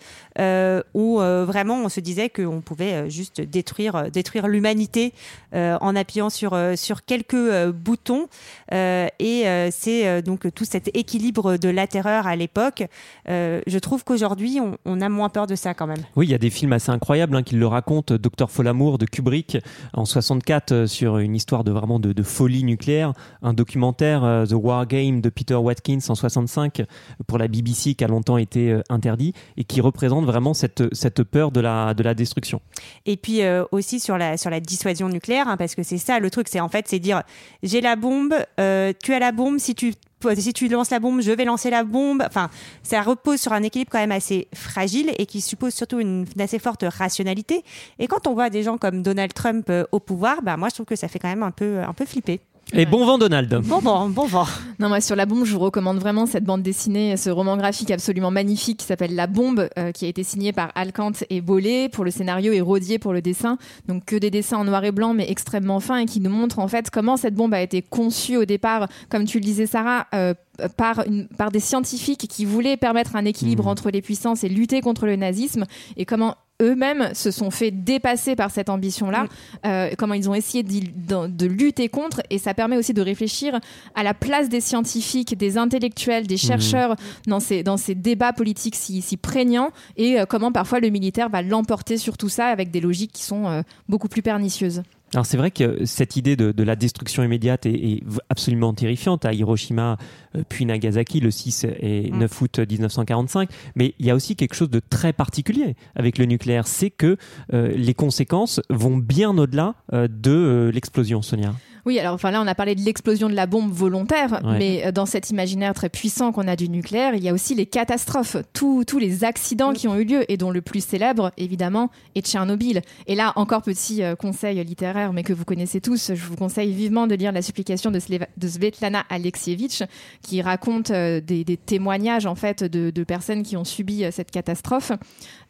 où 0.94 1.18
vraiment 1.18 1.82
on 1.82 1.88
se 1.88 1.98
disait 1.98 2.30
qu'on 2.30 2.60
pouvait 2.60 3.10
juste 3.10 3.40
détruire, 3.40 4.12
détruire 4.12 4.46
l'humanité 4.46 5.12
en 5.52 5.96
appuyant 5.96 6.30
sur 6.30 6.56
sur 6.76 7.04
quelques 7.04 7.66
boutons. 7.70 8.28
Et 8.70 9.44
c'est 9.72 10.22
donc 10.22 10.54
tout 10.54 10.64
cet 10.64 10.96
équilibre 10.96 11.56
de 11.56 11.68
la 11.68 11.88
terreur 11.88 12.28
à 12.28 12.36
l'époque. 12.36 12.84
Je 13.26 13.78
trouve 13.78 14.04
qu'aujourd'hui, 14.04 14.60
on, 14.60 14.78
on 14.84 15.00
a 15.00 15.08
moins 15.08 15.28
peur 15.28 15.48
de 15.48 15.56
ça 15.56 15.74
quand 15.74 15.88
même. 15.88 16.02
Oui, 16.14 16.26
il 16.26 16.30
y 16.30 16.34
a 16.34 16.38
des 16.38 16.50
films 16.50 16.72
assez 16.72 16.90
incroyables 16.90 17.23
hein, 17.32 17.42
qui 17.42 17.54
le 17.54 17.66
racontent. 17.66 18.16
Docteur 18.16 18.50
Folamour 18.50 18.98
de 18.98 19.06
Kubrick 19.06 19.58
en 19.92 20.04
64 20.04 20.72
euh, 20.72 20.86
sur 20.86 21.18
une 21.18 21.34
histoire 21.34 21.64
de 21.64 21.70
vraiment 21.70 21.98
de, 21.98 22.22
folie 22.22 22.64
nucléaire. 22.64 23.12
Un 23.42 23.54
documentaire 23.54 24.24
euh, 24.24 24.46
The 24.46 24.54
War 24.54 24.86
Game 24.86 25.20
de 25.20 25.30
Peter 25.30 25.54
Watkins 25.54 26.00
en 26.08 26.14
65 26.14 26.82
pour 27.26 27.38
la 27.38 27.48
BBC 27.48 27.94
qui 27.94 28.04
a 28.04 28.08
longtemps 28.08 28.36
été 28.36 28.72
euh, 28.72 28.82
interdit 28.90 29.32
et 29.56 29.64
qui 29.64 29.80
représente 29.80 30.24
vraiment 30.26 30.54
cette, 30.54 31.22
peur 31.22 31.50
de 31.50 31.60
la, 31.60 31.94
de 31.94 32.02
la 32.02 32.14
destruction. 32.14 32.60
Et 33.06 33.16
puis 33.16 33.40
aussi 33.70 34.00
sur 34.00 34.18
la 34.18 34.60
dissuasion 34.60 35.08
nucléaire, 35.08 35.48
hein, 35.48 35.56
parce 35.56 35.74
que 35.74 35.82
c'est 35.82 35.98
ça 35.98 36.18
le 36.18 36.30
truc, 36.30 36.48
c'est 36.48 36.60
en 36.60 36.68
fait 36.68 36.88
c'est 36.88 36.98
dire 36.98 37.22
j'ai 37.62 37.80
la 37.80 37.96
bombe, 37.96 38.34
tu 38.56 39.14
as 39.14 39.18
la 39.18 39.32
bombe, 39.32 39.58
si 39.58 39.74
tu 39.74 39.94
si 40.34 40.52
tu 40.52 40.68
lances 40.68 40.90
la 40.90 41.00
bombe, 41.00 41.20
je 41.20 41.32
vais 41.32 41.44
lancer 41.44 41.70
la 41.70 41.84
bombe. 41.84 42.22
Enfin, 42.26 42.50
ça 42.82 43.02
repose 43.02 43.40
sur 43.40 43.52
un 43.52 43.62
équilibre 43.62 43.90
quand 43.90 43.98
même 43.98 44.12
assez 44.12 44.48
fragile 44.54 45.12
et 45.18 45.26
qui 45.26 45.40
suppose 45.40 45.74
surtout 45.74 46.00
une, 46.00 46.26
assez 46.38 46.58
forte 46.58 46.84
rationalité. 46.86 47.64
Et 47.98 48.06
quand 48.06 48.26
on 48.26 48.34
voit 48.34 48.50
des 48.50 48.62
gens 48.62 48.78
comme 48.78 49.02
Donald 49.02 49.32
Trump 49.34 49.66
euh, 49.70 49.84
au 49.92 50.00
pouvoir, 50.00 50.42
bah 50.42 50.56
moi 50.56 50.68
je 50.68 50.74
trouve 50.74 50.86
que 50.86 50.96
ça 50.96 51.08
fait 51.08 51.18
quand 51.18 51.28
même 51.28 51.42
un 51.42 51.50
peu 51.50 51.80
un 51.80 51.92
peu 51.92 52.04
flipper. 52.04 52.40
Et 52.73 52.87
bon 52.87 53.04
vent 53.04 53.18
Donald 53.18 53.54
Bon 53.66 53.78
vent, 53.78 54.09
bon 54.09 54.26
vent. 54.26 54.47
Non, 54.80 54.88
moi 54.88 55.00
sur 55.00 55.14
La 55.14 55.26
Bombe, 55.26 55.44
je 55.44 55.52
vous 55.52 55.61
recommande 55.61 55.99
vraiment 55.99 56.26
cette 56.26 56.44
bande 56.44 56.62
dessinée, 56.62 57.16
ce 57.16 57.30
roman 57.30 57.56
graphique 57.56 57.90
absolument 57.90 58.30
magnifique 58.33 58.78
qui 58.80 58.87
s'appelle 58.87 59.14
La 59.14 59.26
Bombe, 59.28 59.68
euh, 59.78 59.92
qui 59.92 60.06
a 60.06 60.09
été 60.09 60.25
signé 60.25 60.52
par 60.52 60.73
Alcante 60.75 61.23
et 61.30 61.40
Bollet 61.40 61.88
pour 61.88 62.04
le 62.04 62.11
scénario 62.11 62.52
et 62.52 62.61
Rodier 62.61 62.99
pour 62.99 63.12
le 63.12 63.23
dessin. 63.23 63.59
Donc 63.87 64.04
que 64.06 64.16
des 64.16 64.30
dessins 64.30 64.56
en 64.59 64.64
noir 64.64 64.83
et 64.85 64.92
blanc, 64.92 65.14
mais 65.14 65.30
extrêmement 65.30 65.78
fins 65.78 65.99
et 65.99 66.06
qui 66.06 66.21
nous 66.21 66.30
montrent 66.30 66.59
en 66.59 66.66
fait 66.68 66.90
comment 66.90 67.16
cette 67.16 67.35
bombe 67.35 67.54
a 67.54 67.61
été 67.61 67.80
conçue 67.83 68.37
au 68.38 68.44
départ, 68.44 68.88
comme 69.09 69.25
tu 69.25 69.38
le 69.38 69.44
disais 69.44 69.66
Sarah. 69.66 70.06
euh, 70.14 70.35
par, 70.76 71.04
une, 71.09 71.26
par 71.26 71.50
des 71.50 71.59
scientifiques 71.59 72.28
qui 72.28 72.44
voulaient 72.44 72.76
permettre 72.76 73.16
un 73.16 73.25
équilibre 73.25 73.64
Mhm. 73.64 73.71
entre 73.71 73.90
les 73.90 74.00
puissances 74.02 74.44
et 74.44 74.49
lutter 74.49 74.83
contre 74.83 75.04
le 75.04 75.16
nazisme 75.16 75.64
et 75.97 76.04
comment 76.04 76.37
eux-mêmes 76.62 77.11
se 77.14 77.30
sont 77.30 77.50
fait 77.50 77.70
dépasser 77.70 78.37
par 78.37 78.50
cette 78.50 78.68
ambition-là, 78.68 79.26
euh, 79.66 79.90
comment 79.99 80.14
ils 80.14 80.30
ont 80.30 80.34
essayé 80.34 80.62
de, 80.62 81.26
de 81.26 81.46
lutter 81.46 81.88
contre, 81.88 82.20
et 82.30 82.38
ça 82.38 82.54
permet 82.54 82.76
aussi 82.76 82.94
de 82.94 83.02
réfléchir 83.02 83.58
à 83.94 84.02
la 84.02 84.14
place 84.14 84.49
des 84.49 84.61
scientifiques, 84.61 85.37
des 85.37 85.58
intellectuels, 85.58 86.26
des 86.26 86.37
chercheurs 86.37 86.96
dans, 87.26 87.40
ces, 87.40 87.62
dans 87.62 87.76
ces 87.76 87.94
débats 87.94 88.32
politiques 88.32 88.76
si, 88.76 89.02
si 89.02 89.16
prégnants, 89.16 89.70
et 89.96 90.20
euh, 90.20 90.26
comment 90.26 90.52
parfois 90.52 90.80
le 90.80 90.90
militaire 90.90 91.28
va 91.28 91.42
l'emporter 91.42 91.99
sur 91.99 92.16
tout 92.16 92.28
ça 92.28 92.46
avec 92.46 92.70
des 92.70 92.80
logiques 92.80 93.12
qui 93.12 93.23
sont 93.23 93.46
euh, 93.46 93.62
beaucoup 93.88 94.08
plus 94.08 94.23
pernicieuses. 94.23 94.82
Alors 95.14 95.26
c'est 95.26 95.37
vrai 95.37 95.50
que 95.50 95.85
cette 95.85 96.16
idée 96.16 96.37
de, 96.37 96.52
de 96.52 96.62
la 96.62 96.76
destruction 96.76 97.23
immédiate 97.23 97.66
est, 97.66 98.02
absolument 98.28 98.75
terrifiante 98.75 99.25
à 99.25 99.33
Hiroshima 99.33 99.97
euh, 100.37 100.42
puis 100.49 100.66
Nagasaki 100.66 101.21
le 101.21 101.30
6 101.30 101.64
et 101.80 102.04
Mm. 102.11 102.18
9 102.18 102.42
août 102.42 102.59
1945. 102.59 103.50
Mais 103.76 103.94
il 103.99 104.06
y 104.06 104.11
a 104.11 104.14
aussi 104.14 104.37
quelque 104.37 104.54
chose 104.54 104.71
de 104.71 104.80
très 104.80 105.12
particulier 105.12 105.76
avec 105.94 106.18
le 106.18 106.26
nucléaire, 106.26 106.66
c'est 106.66 106.90
que 106.90 107.16
euh, 107.52 107.68
les 107.68 107.94
conséquences 107.94 108.61
vont 108.71 108.97
bien 108.97 109.37
au-delà 109.37 109.75
euh, 109.92 110.09
de 110.09 110.30
euh, 110.30 110.73
l'explosion, 110.73 111.23
Sonia. 111.23 111.54
Oui, 111.86 111.98
alors 111.98 112.14
enfin 112.14 112.30
là, 112.30 112.40
on 112.40 112.46
a 112.46 112.54
parlé 112.54 112.74
de 112.74 112.80
l'explosion 112.80 113.28
de 113.28 113.34
la 113.34 113.46
bombe 113.46 113.70
volontaire, 113.70 114.40
Ouais. 114.44 114.58
mais 114.58 114.86
euh, 114.86 114.92
dans 114.92 115.06
cet 115.06 115.30
imaginaire 115.30 115.74
très 115.74 115.88
puissant 115.88 116.32
qu'on 116.32 116.48
a 116.48 116.56
du 116.56 116.68
nucléaire, 116.68 117.14
il 117.14 117.22
y 117.22 117.28
a 117.28 117.32
aussi 117.34 117.54
les 117.54 117.66
catastrophes, 117.66 118.36
tous 118.52 118.84
tous 118.84 118.98
les 118.98 119.24
accidents 119.24 119.72
qui 119.72 119.86
ont 119.88 119.96
eu 119.96 120.04
lieu, 120.04 120.24
et 120.32 120.36
dont 120.36 120.50
le 120.50 120.62
plus 120.62 120.84
célèbre, 120.84 121.30
évidemment, 121.36 121.90
est 122.14 122.26
Tchernobyl. 122.26 122.80
Et 123.06 123.14
là, 123.14 123.32
encore 123.36 123.62
petit 123.62 124.02
euh, 124.02 124.14
conseil 124.16 124.62
littéraire, 124.64 125.12
mais 125.12 125.22
que 125.22 125.32
vous 125.32 125.44
connaissez 125.44 125.80
tous, 125.80 126.12
je 126.14 126.24
vous 126.24 126.36
conseille 126.36 126.72
vivement 126.72 127.06
de 127.06 127.14
lire 127.14 127.32
La 127.32 127.42
supplication 127.42 127.90
de, 127.90 127.98
Sleva- 127.98 128.28
de 128.36 128.48
Svetlana 128.48 129.04
Alexievitch, 129.10 129.82
qui 130.22 130.40
raconte 130.42 130.90
euh, 130.90 131.20
des, 131.20 131.44
des 131.44 131.56
témoignages 131.56 132.26
en 132.26 132.34
fait 132.34 132.64
de, 132.64 132.90
de 132.90 133.04
personnes 133.04 133.42
qui 133.42 133.56
ont 133.56 133.64
subi 133.64 134.04
euh, 134.04 134.10
cette 134.10 134.30
catastrophe. 134.30 134.92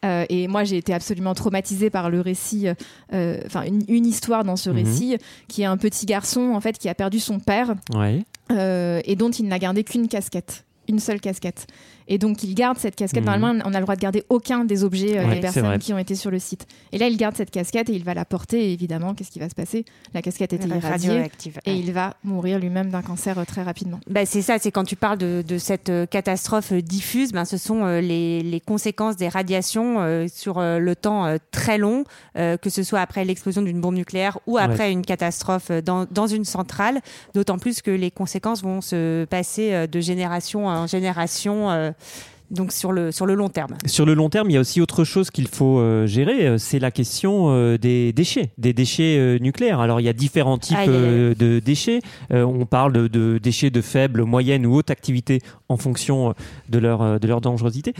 Euh, 0.04 0.26
et 0.28 0.48
moi, 0.48 0.64
j'ai 0.64 0.76
été 0.76 0.92
absolument 0.92 1.34
traumatisée 1.34 1.88
par 1.90 2.10
le 2.10 2.20
récit, 2.20 2.66
euh, 3.12 3.40
enfin 3.46 3.62
une, 3.64 3.82
une 3.88 4.06
histoire 4.06 4.44
dans 4.44 4.56
ce 4.56 4.70
Mhm. 4.70 4.76
récit, 4.76 5.16
qui 5.48 5.62
est 5.62 5.66
un 5.66 5.76
petit 5.76 6.04
garçon 6.06 6.52
en 6.54 6.60
fait 6.60 6.78
qui 6.78 6.88
a 6.88 6.94
perdu 6.94 7.20
son 7.20 7.38
père 7.40 7.74
Ouais. 7.94 8.22
euh, 8.52 9.00
et 9.04 9.16
dont 9.16 9.30
il 9.30 9.46
n'a 9.48 9.58
gardé 9.58 9.82
qu'une 9.84 10.08
casquette, 10.08 10.64
une 10.88 10.98
seule 10.98 11.20
casquette. 11.20 11.66
Et 12.08 12.18
donc 12.18 12.42
il 12.42 12.54
garde 12.54 12.78
cette 12.78 12.96
casquette. 12.96 13.24
Mhm. 13.24 13.30
Normalement, 13.30 13.62
on 13.66 13.72
a 13.74 13.78
le 13.78 13.84
droit 13.84 13.96
de 13.96 14.00
garder 14.00 14.24
aucun 14.28 14.64
des 14.64 14.84
objets 14.84 15.18
euh, 15.18 15.26
Ouais, 15.26 15.34
des 15.36 15.40
personnes 15.40 15.78
qui 15.78 15.92
ont 15.92 15.98
été 15.98 16.14
sur 16.14 16.30
le 16.30 16.38
site. 16.38 16.66
Et 16.92 16.98
là, 16.98 17.08
il 17.08 17.16
garde 17.16 17.36
cette 17.36 17.50
casquette 17.50 17.88
et 17.88 17.94
il 17.94 18.04
va 18.04 18.14
la 18.14 18.24
porter. 18.24 18.68
Et 18.68 18.72
évidemment, 18.72 19.14
qu'est-ce 19.14 19.30
qui 19.30 19.38
va 19.38 19.48
se 19.48 19.54
passer? 19.54 19.84
La 20.12 20.22
casquette 20.22 20.52
était 20.52 20.66
irradiée 20.68 21.10
Radioactive. 21.10 21.58
et 21.64 21.74
il 21.74 21.92
va 21.92 22.14
mourir 22.24 22.58
lui-même 22.58 22.90
d'un 22.90 23.02
cancer 23.02 23.38
euh, 23.38 23.44
très 23.44 23.62
rapidement. 23.62 24.00
Bah, 24.08 24.26
c'est 24.26 24.42
ça, 24.42 24.58
c'est 24.58 24.70
quand 24.70 24.84
tu 24.84 24.96
parles 24.96 25.18
de, 25.18 25.42
de 25.46 25.58
cette 25.58 25.88
euh, 25.88 26.06
catastrophe 26.06 26.72
euh, 26.72 26.82
diffuse, 26.82 27.32
ben, 27.32 27.44
ce 27.44 27.56
sont 27.56 27.84
euh, 27.84 28.00
les, 28.00 28.42
les 28.42 28.60
conséquences 28.60 29.16
des 29.16 29.28
radiations 29.28 30.00
euh, 30.00 30.26
sur 30.32 30.58
euh, 30.58 30.78
le 30.78 30.94
temps 30.96 31.24
euh, 31.26 31.38
très 31.52 31.78
long, 31.78 32.04
euh, 32.36 32.56
que 32.56 32.70
ce 32.70 32.82
soit 32.82 33.00
après 33.00 33.24
l'explosion 33.24 33.62
d'une 33.62 33.80
bombe 33.80 33.94
nucléaire 33.94 34.38
ou 34.46 34.58
après 34.58 34.92
une 34.92 35.04
catastrophe 35.04 35.70
euh, 35.70 35.80
dans, 35.80 36.06
dans 36.10 36.26
une 36.26 36.44
centrale, 36.44 37.00
d'autant 37.34 37.58
plus 37.58 37.80
que 37.82 37.90
les 37.90 38.10
conséquences 38.10 38.62
vont 38.62 38.80
se 38.80 39.24
passer 39.24 39.72
euh, 39.72 39.86
de 39.86 40.00
génération 40.00 40.66
en 40.66 40.86
génération. 40.86 41.93
Euh, 41.94 42.33
donc 42.54 42.72
sur 42.72 42.92
le, 42.92 43.12
sur 43.12 43.26
le 43.26 43.34
long 43.34 43.48
terme. 43.48 43.74
Sur 43.86 44.06
le 44.06 44.14
long 44.14 44.30
terme, 44.30 44.50
il 44.50 44.54
y 44.54 44.56
a 44.56 44.60
aussi 44.60 44.80
autre 44.80 45.04
chose 45.04 45.30
qu'il 45.30 45.48
faut 45.48 45.78
euh, 45.78 46.06
gérer, 46.06 46.46
euh, 46.46 46.58
c'est 46.58 46.78
la 46.78 46.90
question 46.90 47.48
euh, 47.50 47.76
des 47.78 48.12
déchets, 48.12 48.50
des 48.58 48.72
déchets 48.72 49.16
euh, 49.18 49.38
nucléaires. 49.38 49.80
Alors 49.80 50.00
il 50.00 50.04
y 50.04 50.08
a 50.08 50.12
différents 50.12 50.58
types 50.58 50.78
de 50.88 51.58
déchets. 51.60 52.00
On 52.30 52.66
parle 52.66 52.92
de, 52.92 53.06
de 53.08 53.38
déchets 53.38 53.70
de 53.70 53.80
faible, 53.80 54.22
moyenne 54.24 54.66
ou 54.66 54.74
haute 54.76 54.90
activité 54.90 55.40
en 55.68 55.76
fonction 55.76 56.34
de 56.68 56.78
leur, 56.78 57.18
de 57.20 57.26
leur 57.26 57.40
dangerosité. 57.40 57.94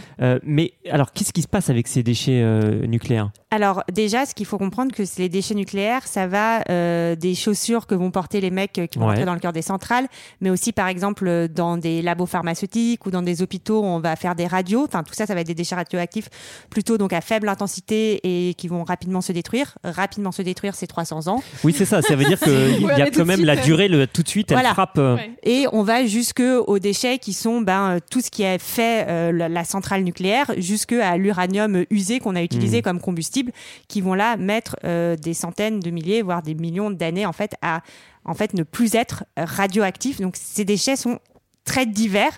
Mais 0.44 0.72
alors 0.90 1.12
qu'est-ce 1.12 1.32
qui 1.32 1.42
se 1.42 1.48
passe 1.48 1.70
avec 1.70 1.88
ces 1.88 2.02
déchets 2.02 2.42
nucléaires? 2.86 3.30
Alors 3.50 3.84
déjà, 3.92 4.26
ce 4.26 4.34
qu'il 4.34 4.46
faut 4.46 4.58
comprendre, 4.58 4.92
que 4.92 5.04
c'est 5.04 5.22
les 5.22 5.28
déchets 5.28 5.54
nucléaires, 5.54 6.06
ça 6.06 6.26
va 6.26 6.62
euh, 6.70 7.14
des 7.14 7.34
chaussures 7.34 7.86
que 7.86 7.94
vont 7.94 8.10
porter 8.10 8.40
les 8.40 8.50
mecs 8.50 8.72
qui 8.90 8.98
vont 8.98 9.04
Ouais. 9.04 9.12
entrer 9.12 9.24
dans 9.26 9.34
le 9.34 9.40
cœur 9.40 9.52
des 9.52 9.62
centrales, 9.62 10.06
mais 10.40 10.48
aussi 10.50 10.72
par 10.72 10.88
exemple 10.88 11.48
dans 11.54 11.76
des 11.76 12.00
labos 12.02 12.26
pharmaceutiques 12.26 13.04
ou 13.06 13.10
dans 13.10 13.22
des 13.22 13.42
hôpitaux, 13.42 13.82
on 13.84 14.00
va 14.00 14.16
faire 14.16 14.34
des 14.34 14.43
radios. 14.46 14.85
Enfin, 14.85 15.02
tout 15.02 15.14
ça, 15.14 15.26
ça 15.26 15.35
va 15.35 15.40
être 15.40 15.46
des 15.46 15.54
déchets 15.54 15.74
radioactifs 15.74 16.28
plutôt 16.70 16.98
donc 16.98 17.12
à 17.12 17.20
faible 17.20 17.48
intensité 17.48 18.20
et 18.48 18.54
qui 18.54 18.68
vont 18.68 18.85
rapidement 18.85 19.20
se 19.20 19.33
détruire. 19.33 19.76
Rapidement 19.85 20.33
se 20.33 20.42
détruire, 20.42 20.74
c'est 20.74 20.87
300 20.87 21.28
ans. 21.28 21.42
Oui, 21.64 21.74
c'est 21.76 21.85
ça. 21.85 22.02
Ça 22.02 22.16
veut 22.16 22.24
dire 22.24 22.38
qu'il 22.40 22.80
y 22.83 22.90
a 22.90 23.11
quand 23.11 23.24
même 23.24 23.37
suite, 23.37 23.46
la 23.46 23.57
durée, 23.57 23.88
le, 23.88 24.07
tout 24.07 24.22
de 24.22 24.28
suite, 24.28 24.50
elle 24.50 24.57
Voilà. 24.57 24.72
frappe. 24.74 24.98
euh, 24.98 25.16
Et 25.42 25.66
on 25.72 25.83
va 25.83 26.07
jusque 26.07 26.40
aux 26.40 26.78
déchets 26.78 27.18
qui 27.18 27.33
sont 27.33 27.61
ben, 27.61 27.96
euh, 27.96 27.98
tout 28.11 28.20
ce 28.20 28.30
qui 28.30 28.44
a 28.44 28.59
fait 28.59 29.07
euh, 29.09 29.33
la, 29.33 29.48
la 29.48 29.64
centrale 29.64 30.02
nucléaire, 30.04 30.50
jusque 30.59 30.92
à 30.92 31.16
l'uranium 31.16 31.85
usé 31.90 32.18
qu'on 32.20 32.37
a 32.37 32.42
utilisé 32.42 32.78
Mhm. 32.78 32.83
comme 32.83 33.00
combustible, 33.00 33.52
qui 33.88 34.00
vont 34.00 34.14
là 34.14 34.37
mettre 34.37 34.76
euh, 34.85 35.16
des 35.16 35.35
centaines 35.35 35.80
de 35.80 35.90
milliers, 35.90 36.22
voire 36.22 36.42
des 36.42 36.54
millions 36.54 36.90
d'années 36.90 37.26
en 37.26 37.33
fait 37.33 37.54
à 37.62 37.80
en 38.24 38.35
fait 38.35 38.54
ne 38.54 38.62
plus 38.62 38.94
être 38.94 39.24
radioactifs. 39.37 40.20
Donc 40.20 40.35
ces 40.37 40.64
déchets 40.64 40.96
sont 40.96 41.18
très 41.64 41.87
divers 41.87 42.33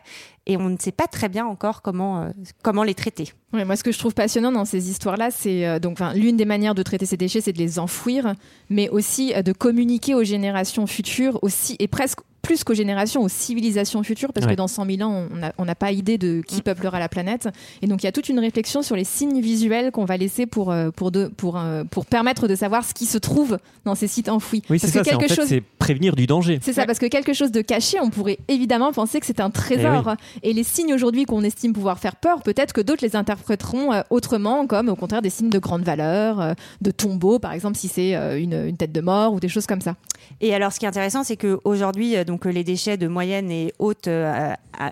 et 0.47 0.57
on 0.57 0.69
ne 0.69 0.77
sait 0.79 0.93
pas 0.93 1.07
très 1.07 1.29
bien 1.29 1.45
encore 1.45 1.83
comment 1.83 2.23
euh, 2.23 2.31
comment 2.63 2.85
les 2.85 2.95
traiter. 2.95 3.33
Moi, 3.53 3.77
ce 3.77 3.83
que 3.83 3.93
je 3.93 3.99
trouve 3.99 4.15
passionnant 4.15 4.53
dans 4.53 4.65
ces 4.65 4.91
histoires-là, 4.91 5.31
c'est 5.31 5.67
euh, 5.67 5.79
donc 5.79 5.99
l'une 6.15 6.37
des 6.37 6.45
manières 6.45 6.75
de 6.75 6.83
traiter 6.83 7.07
ces 7.07 7.17
déchets, 7.17 7.41
c'est 7.41 7.53
de 7.53 7.59
les 7.59 7.79
enfouir, 7.79 8.35
mais 8.69 8.89
aussi 8.91 9.33
euh, 9.35 9.43
de 9.43 9.53
communiquer 9.53 10.15
aux 10.15 10.25
générations 10.25 10.87
futures, 10.87 11.39
aussi 11.43 11.77
et 11.79 11.89
presque 11.89 12.21
plus 12.47 12.63
qu'aux 12.65 12.75
générations, 12.75 13.23
aux 13.23 13.29
civilisations 13.29 14.03
futures, 14.05 14.33
parce 14.33 14.47
Ouais. 14.47 14.53
que 14.53 14.57
dans 14.57 14.69
100 14.69 14.87
000 14.87 15.03
ans, 15.03 15.27
on 15.59 15.65
n'a 15.65 15.75
pas 15.75 15.91
idée 15.91 16.17
de 16.17 16.37
Mm. 16.39 16.45
qui 16.45 16.63
peuplera 16.63 16.99
la 17.01 17.09
planète. 17.09 17.49
Et 17.83 17.87
donc, 17.89 18.03
il 18.03 18.07
y 18.07 18.09
a 18.09 18.13
toute 18.13 18.29
une 18.29 18.39
réflexion 18.39 18.83
sur 18.83 18.95
les 18.95 19.05
signes 19.05 19.41
visuels 19.41 19.91
qu'on 19.91 20.05
va 20.05 20.17
laisser 20.17 20.47
pour, 20.47 20.71
euh, 20.71 20.91
pour, 20.91 21.11
de, 21.11 21.27
pour, 21.27 21.59
euh, 21.59 21.83
pour 21.85 22.07
permettre 22.07 22.47
de 22.47 22.55
savoir 22.55 22.85
ce 22.85 22.95
qui 22.95 23.07
se 23.07 23.19
trouve 23.19 23.59
dans 23.85 23.95
ces 23.97 24.07
sites 24.07 24.29
enfouis. 24.29 24.63
Oui, 24.71 24.79
c'est 24.79 24.87
Parce 24.87 24.93
ça. 24.93 25.01
que 25.01 25.09
c'est- 25.09 25.15
En 25.15 25.19
quelque 25.19 25.31
fait, 25.35 25.41
chose 25.41 25.49
c'est 25.49 25.61
prévenir 25.79 26.15
du 26.15 26.27
danger. 26.27 26.59
c'est 26.63 26.73
ça, 26.73 26.87
parce 26.87 26.99
que 27.01 27.07
quelque 27.07 27.33
chose 27.33 27.51
de 27.51 27.61
caché, 27.63 27.99
on 28.01 28.11
pourrait 28.11 28.39
évidemment 28.49 28.93
penser 28.93 29.19
que 29.21 29.27
c'est 29.27 29.41
un 29.41 29.51
trésor. 29.51 30.15
Eh 30.43 30.51
Et 30.51 30.53
les 30.53 30.63
signes 30.63 30.95
aujourd'hui 30.95 31.25
qu'on 31.25 31.43
estime 31.43 31.73
pouvoir 31.73 31.99
faire 31.99 32.15
peur, 32.17 32.43
peut-être 32.43 32.73
que 32.73 32.81
d'autres 32.81 33.05
les 33.05 33.17
interpréteront 33.17 33.93
euh, 33.93 34.03
autrement, 34.11 34.67
comme 34.69 34.89
au 34.89 34.95
contraire 34.97 35.23
des 35.23 35.31
signes 35.31 35.51
de 35.51 35.59
grande 35.59 35.83
valeur, 35.83 36.55
de 36.81 36.91
tombeau, 36.93 37.39
par 37.41 37.53
exemple, 37.53 37.77
si 37.77 37.89
c'est 37.89 38.13
une, 38.41 38.53
une 38.69 38.77
tête 38.77 38.93
de 38.93 39.01
mort 39.01 39.33
ou 39.33 39.41
des 39.41 39.49
choses 39.49 39.67
comme 39.67 39.81
ça. 39.81 39.97
Et 40.41 40.55
alors, 40.55 40.73
ce 40.73 40.79
qui 40.79 40.85
est 40.85 40.89
intéressant, 40.89 41.25
c'est 41.25 41.37
qu'aujourd'hui, 41.37 42.15
donc 42.37 42.53
les 42.53 42.64
déchets 42.64 42.99
de 42.99 43.09
moyenne 43.09 43.51
et 43.51 43.72
haute 43.79 44.11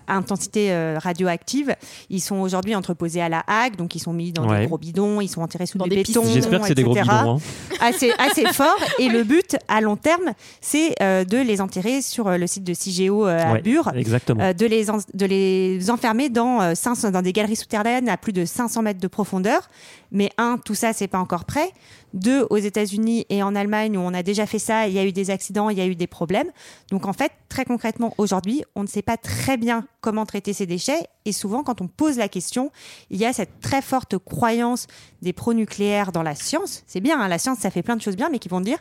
intensité 0.08 0.74
radioactive, 0.96 1.76
ils 2.08 2.20
sont 2.20 2.36
aujourd'hui 2.36 2.74
entreposés 2.74 3.20
à 3.20 3.28
la 3.28 3.44
Hague, 3.46 3.76
donc 3.76 3.94
ils 3.94 3.98
sont 3.98 4.14
mis 4.14 4.32
dans 4.32 4.46
des 4.46 4.66
gros 4.66 4.78
bidons, 4.78 5.20
ils 5.20 5.28
sont 5.28 5.42
enterrés 5.42 5.66
sous 5.66 5.76
dans 5.76 5.84
des, 5.84 5.96
des 5.96 6.02
bétons. 6.04 6.24
J'espère 6.24 6.60
que 6.60 6.66
c'est 6.68 6.74
des 6.74 6.82
gros 6.82 6.94
bidons. 6.94 7.10
Hein. 7.10 7.38
Assez, 7.80 8.12
assez 8.18 8.46
fort. 8.54 8.78
Et 8.98 9.08
le 9.08 9.24
but, 9.24 9.56
à 9.68 9.82
long 9.82 9.96
terme, 9.96 10.32
c'est 10.62 10.94
de 11.00 11.36
les 11.36 11.60
enterrer 11.60 12.00
sur 12.00 12.30
le 12.30 12.46
site 12.46 12.64
de 12.64 12.72
CIGEO 12.72 13.26
à 13.26 13.58
Bure, 13.58 13.90
exactement. 13.94 14.54
de, 14.54 14.66
les 14.66 14.86
de 14.86 15.26
les 15.26 15.90
enfermer 15.90 16.30
dans, 16.30 16.74
500, 16.74 17.10
dans 17.10 17.20
des 17.20 17.34
galeries 17.34 17.56
souterraines 17.56 18.08
à 18.08 18.16
plus 18.16 18.32
de 18.32 18.46
500 18.46 18.82
mètres 18.82 19.00
de 19.00 19.08
profondeur. 19.08 19.68
Mais 20.12 20.30
un, 20.38 20.56
tout 20.64 20.74
ça, 20.74 20.92
c'est 20.92 21.08
pas 21.08 21.18
encore 21.18 21.44
prêt. 21.44 21.70
Deux, 22.14 22.46
aux 22.48 22.56
États-Unis 22.56 23.26
et 23.28 23.42
en 23.42 23.54
Allemagne, 23.54 23.98
où 23.98 24.00
on 24.00 24.14
a 24.14 24.22
déjà 24.22 24.46
fait 24.46 24.58
ça, 24.58 24.88
il 24.88 24.94
y 24.94 24.98
a 24.98 25.04
eu 25.04 25.12
des 25.12 25.30
accidents, 25.30 25.68
il 25.68 25.76
y 25.76 25.80
a 25.80 25.86
eu 25.86 25.96
des 25.96 26.06
problèmes. 26.06 26.50
Donc 26.90 27.06
en 27.06 27.12
fait, 27.12 27.32
très 27.48 27.64
concrètement, 27.64 28.14
aujourd'hui, 28.16 28.64
on 28.74 28.82
ne 28.82 28.88
sait 28.88 29.02
pas 29.02 29.16
très 29.16 29.56
bien 29.56 29.86
comment 30.00 30.24
traiter 30.24 30.52
ces 30.52 30.64
déchets. 30.64 31.06
Et 31.24 31.32
souvent, 31.32 31.62
quand 31.62 31.80
on 31.80 31.88
pose 31.88 32.16
la 32.16 32.28
question, 32.28 32.70
il 33.10 33.18
y 33.18 33.26
a 33.26 33.32
cette 33.32 33.60
très 33.60 33.82
forte 33.82 34.16
croyance 34.16 34.86
des 35.22 35.32
pro-nucléaires 35.32 36.12
dans 36.12 36.22
la 36.22 36.34
science. 36.34 36.84
C'est 36.86 37.00
bien, 37.00 37.20
hein, 37.20 37.28
la 37.28 37.38
science, 37.38 37.58
ça 37.58 37.70
fait 37.70 37.82
plein 37.82 37.96
de 37.96 38.02
choses 38.02 38.16
bien, 38.16 38.28
mais 38.30 38.38
qui 38.38 38.48
vont 38.48 38.60
dire 38.60 38.78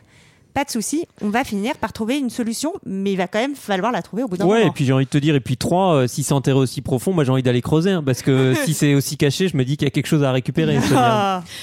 pas 0.54 0.64
de 0.64 0.70
souci, 0.70 1.06
on 1.20 1.30
va 1.30 1.42
finir 1.42 1.76
par 1.78 1.92
trouver 1.92 2.16
une 2.16 2.30
solution, 2.30 2.72
mais 2.86 3.12
il 3.12 3.16
va 3.16 3.26
quand 3.26 3.40
même 3.40 3.56
falloir 3.56 3.90
la 3.90 4.02
trouver 4.02 4.22
au 4.22 4.28
bout 4.28 4.36
d'un 4.36 4.44
moment. 4.44 4.56
Ouais, 4.56 4.68
et 4.68 4.70
puis 4.70 4.84
j'ai 4.84 4.92
envie 4.92 5.04
de 5.04 5.10
te 5.10 5.18
dire, 5.18 5.34
et 5.34 5.40
puis 5.40 5.56
trois, 5.56 5.96
euh, 5.96 6.06
si 6.06 6.22
c'est 6.22 6.32
enterré 6.32 6.56
aussi 6.56 6.80
profond, 6.80 7.12
moi 7.12 7.24
j'ai 7.24 7.32
envie 7.32 7.42
d'aller 7.42 7.60
creuser, 7.60 7.90
hein, 7.90 8.04
parce 8.06 8.22
que 8.22 8.54
si 8.64 8.72
c'est 8.72 8.94
aussi 8.94 9.16
caché, 9.16 9.48
je 9.48 9.56
me 9.56 9.64
dis 9.64 9.76
qu'il 9.76 9.84
y 9.86 9.88
a 9.88 9.90
quelque 9.90 10.06
chose 10.06 10.22
à 10.22 10.30
récupérer. 10.30 10.78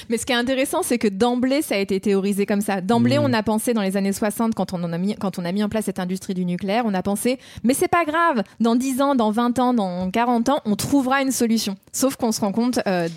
mais 0.09 0.17
ce 0.17 0.25
qui 0.25 0.33
est 0.33 0.35
intéressant, 0.35 0.83
c'est 0.83 0.97
que 0.97 1.07
d'emblée, 1.07 1.61
ça 1.61 1.75
a 1.75 1.77
été 1.77 2.01
théorisé 2.01 2.45
comme 2.45 2.59
ça. 2.59 2.81
D'emblée, 2.81 3.17
mm. 3.17 3.23
on 3.23 3.33
a 3.33 3.43
pensé 3.43 3.73
dans 3.73 3.81
les 3.81 3.95
années 3.95 4.11
60, 4.11 4.55
quand 4.55 4.73
on, 4.73 4.83
en 4.83 4.91
a 4.91 4.97
mis, 4.97 5.15
quand 5.15 5.39
on 5.39 5.45
a 5.45 5.53
mis 5.53 5.63
en 5.63 5.69
place 5.69 5.85
cette 5.85 5.99
industrie 5.99 6.33
du 6.33 6.43
nucléaire, 6.43 6.83
on 6.85 6.93
a 6.93 7.01
pensé, 7.01 7.39
mais 7.63 7.73
c'est 7.73 7.87
pas 7.87 8.03
grave, 8.03 8.43
dans 8.59 8.75
10 8.75 9.01
ans, 9.01 9.15
dans 9.15 9.31
20 9.31 9.57
ans, 9.59 9.73
dans 9.73 10.11
40 10.11 10.49
ans, 10.49 10.59
on 10.65 10.75
trouvera 10.75 11.21
une 11.21 11.31
solution. 11.31 11.77
Sauf 11.93 12.17
qu'on 12.17 12.33
se 12.33 12.41
rend 12.41 12.51
compte, 12.51 12.79
euh, 12.87 13.07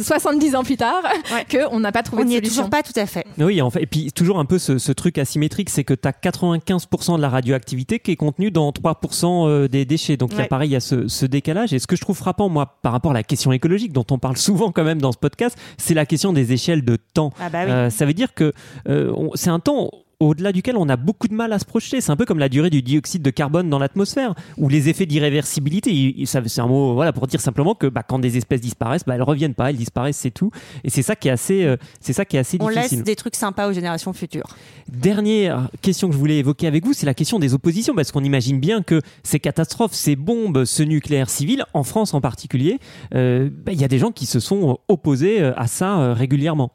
70 0.00 0.54
ans 0.54 0.62
plus 0.62 0.76
tard, 0.76 1.02
qu'on 1.50 1.80
n'a 1.80 1.90
pas 1.90 2.04
trouvé 2.04 2.22
on 2.22 2.26
de 2.26 2.30
solution. 2.30 2.38
On 2.38 2.42
n'y 2.42 2.46
est 2.46 2.48
toujours 2.48 2.70
pas 2.70 2.82
tout 2.84 2.92
à 2.94 3.06
fait. 3.06 3.26
Oui, 3.38 3.60
en 3.60 3.70
fait, 3.70 3.82
et 3.82 3.86
puis 3.86 4.12
toujours 4.12 4.38
un 4.38 4.44
peu 4.44 4.58
ce, 4.58 4.78
ce 4.78 4.91
truc 4.92 5.18
asymétrique 5.18 5.70
c'est 5.70 5.84
que 5.84 5.94
tu 5.94 6.08
as 6.08 6.12
95% 6.12 7.16
de 7.16 7.22
la 7.22 7.28
radioactivité 7.28 7.98
qui 7.98 8.12
est 8.12 8.16
contenue 8.16 8.50
dans 8.50 8.70
3% 8.70 9.48
euh, 9.48 9.68
des 9.68 9.84
déchets. 9.84 10.16
Donc, 10.16 10.30
il 10.32 10.38
y 10.38 10.42
a 10.42 10.46
pareil, 10.46 10.70
il 10.70 10.72
y 10.72 10.76
a 10.76 10.80
ce, 10.80 11.26
décalage. 11.26 11.72
Et 11.72 11.78
ce 11.78 11.86
que 11.86 11.96
je 11.96 12.00
trouve 12.00 12.16
frappant, 12.16 12.48
moi, 12.48 12.78
par 12.82 12.92
rapport 12.92 13.12
à 13.12 13.14
la 13.14 13.22
question 13.22 13.52
écologique, 13.52 13.92
dont 13.92 14.06
on 14.10 14.18
parle 14.18 14.36
souvent 14.42 14.72
quand 14.72 14.84
même 14.84 15.00
dans 15.00 15.12
ce 15.12 15.18
podcast, 15.18 15.58
c'est 15.78 15.94
la 15.94 16.06
question 16.06 16.32
des 16.32 16.52
échelles 16.52 16.84
de 16.84 16.96
temps. 16.96 17.32
Ah 17.40 17.48
bah 17.48 17.62
euh, 17.62 17.90
ça 17.90 18.06
veut 18.06 18.14
dire 18.14 18.34
que 18.34 18.52
euh, 18.88 19.28
c'est 19.34 19.50
un 19.50 19.60
temps 19.60 19.90
au-delà 20.28 20.52
duquel 20.52 20.76
on 20.76 20.88
a 20.88 20.96
beaucoup 20.96 21.28
de 21.28 21.34
mal 21.34 21.52
à 21.52 21.58
se 21.58 21.64
projeter. 21.64 22.00
C'est 22.00 22.12
un 22.12 22.16
peu 22.16 22.24
comme 22.24 22.38
la 22.38 22.48
durée 22.48 22.70
du 22.70 22.82
dioxyde 22.82 23.22
de 23.22 23.30
carbone 23.30 23.68
dans 23.68 23.78
l'atmosphère, 23.78 24.34
ou 24.56 24.68
les 24.68 24.88
effets 24.88 25.06
d'irréversibilité. 25.06 26.14
C'est 26.26 26.60
un 26.60 26.66
mot 26.66 26.94
voilà, 26.94 27.12
pour 27.12 27.26
dire 27.26 27.40
simplement 27.40 27.74
que 27.74 27.86
bah, 27.86 28.02
quand 28.02 28.18
des 28.18 28.36
espèces 28.36 28.60
disparaissent, 28.60 29.04
bah, 29.04 29.14
elles 29.14 29.22
reviennent 29.22 29.54
pas, 29.54 29.70
elles 29.70 29.76
disparaissent, 29.76 30.16
c'est 30.18 30.30
tout. 30.30 30.50
Et 30.84 30.90
c'est 30.90 31.02
ça 31.02 31.16
qui 31.16 31.28
est 31.28 31.32
assez, 31.32 31.64
euh, 31.64 31.76
c'est 32.00 32.12
ça 32.12 32.24
qui 32.24 32.36
est 32.36 32.40
assez 32.40 32.58
on 32.60 32.68
difficile. 32.68 32.88
On 32.92 32.96
laisse 32.96 33.04
des 33.04 33.16
trucs 33.16 33.36
sympas 33.36 33.68
aux 33.68 33.72
générations 33.72 34.12
futures. 34.12 34.56
Dernière 34.88 35.68
question 35.80 36.08
que 36.08 36.14
je 36.14 36.18
voulais 36.18 36.38
évoquer 36.38 36.66
avec 36.66 36.84
vous, 36.84 36.92
c'est 36.92 37.06
la 37.06 37.14
question 37.14 37.38
des 37.38 37.54
oppositions, 37.54 37.94
parce 37.94 38.12
qu'on 38.12 38.24
imagine 38.24 38.60
bien 38.60 38.82
que 38.82 39.00
ces 39.22 39.40
catastrophes, 39.40 39.94
ces 39.94 40.16
bombes, 40.16 40.64
ce 40.64 40.82
nucléaire 40.82 41.30
civil, 41.30 41.64
en 41.74 41.82
France 41.82 42.14
en 42.14 42.20
particulier, 42.20 42.78
euh, 43.14 43.48
bah, 43.64 43.72
il 43.72 43.80
y 43.80 43.84
a 43.84 43.88
des 43.88 43.98
gens 43.98 44.12
qui 44.12 44.26
se 44.26 44.40
sont 44.40 44.78
opposés 44.88 45.40
euh, 45.40 45.52
à 45.56 45.66
ça 45.66 46.14
régulièrement. 46.14 46.72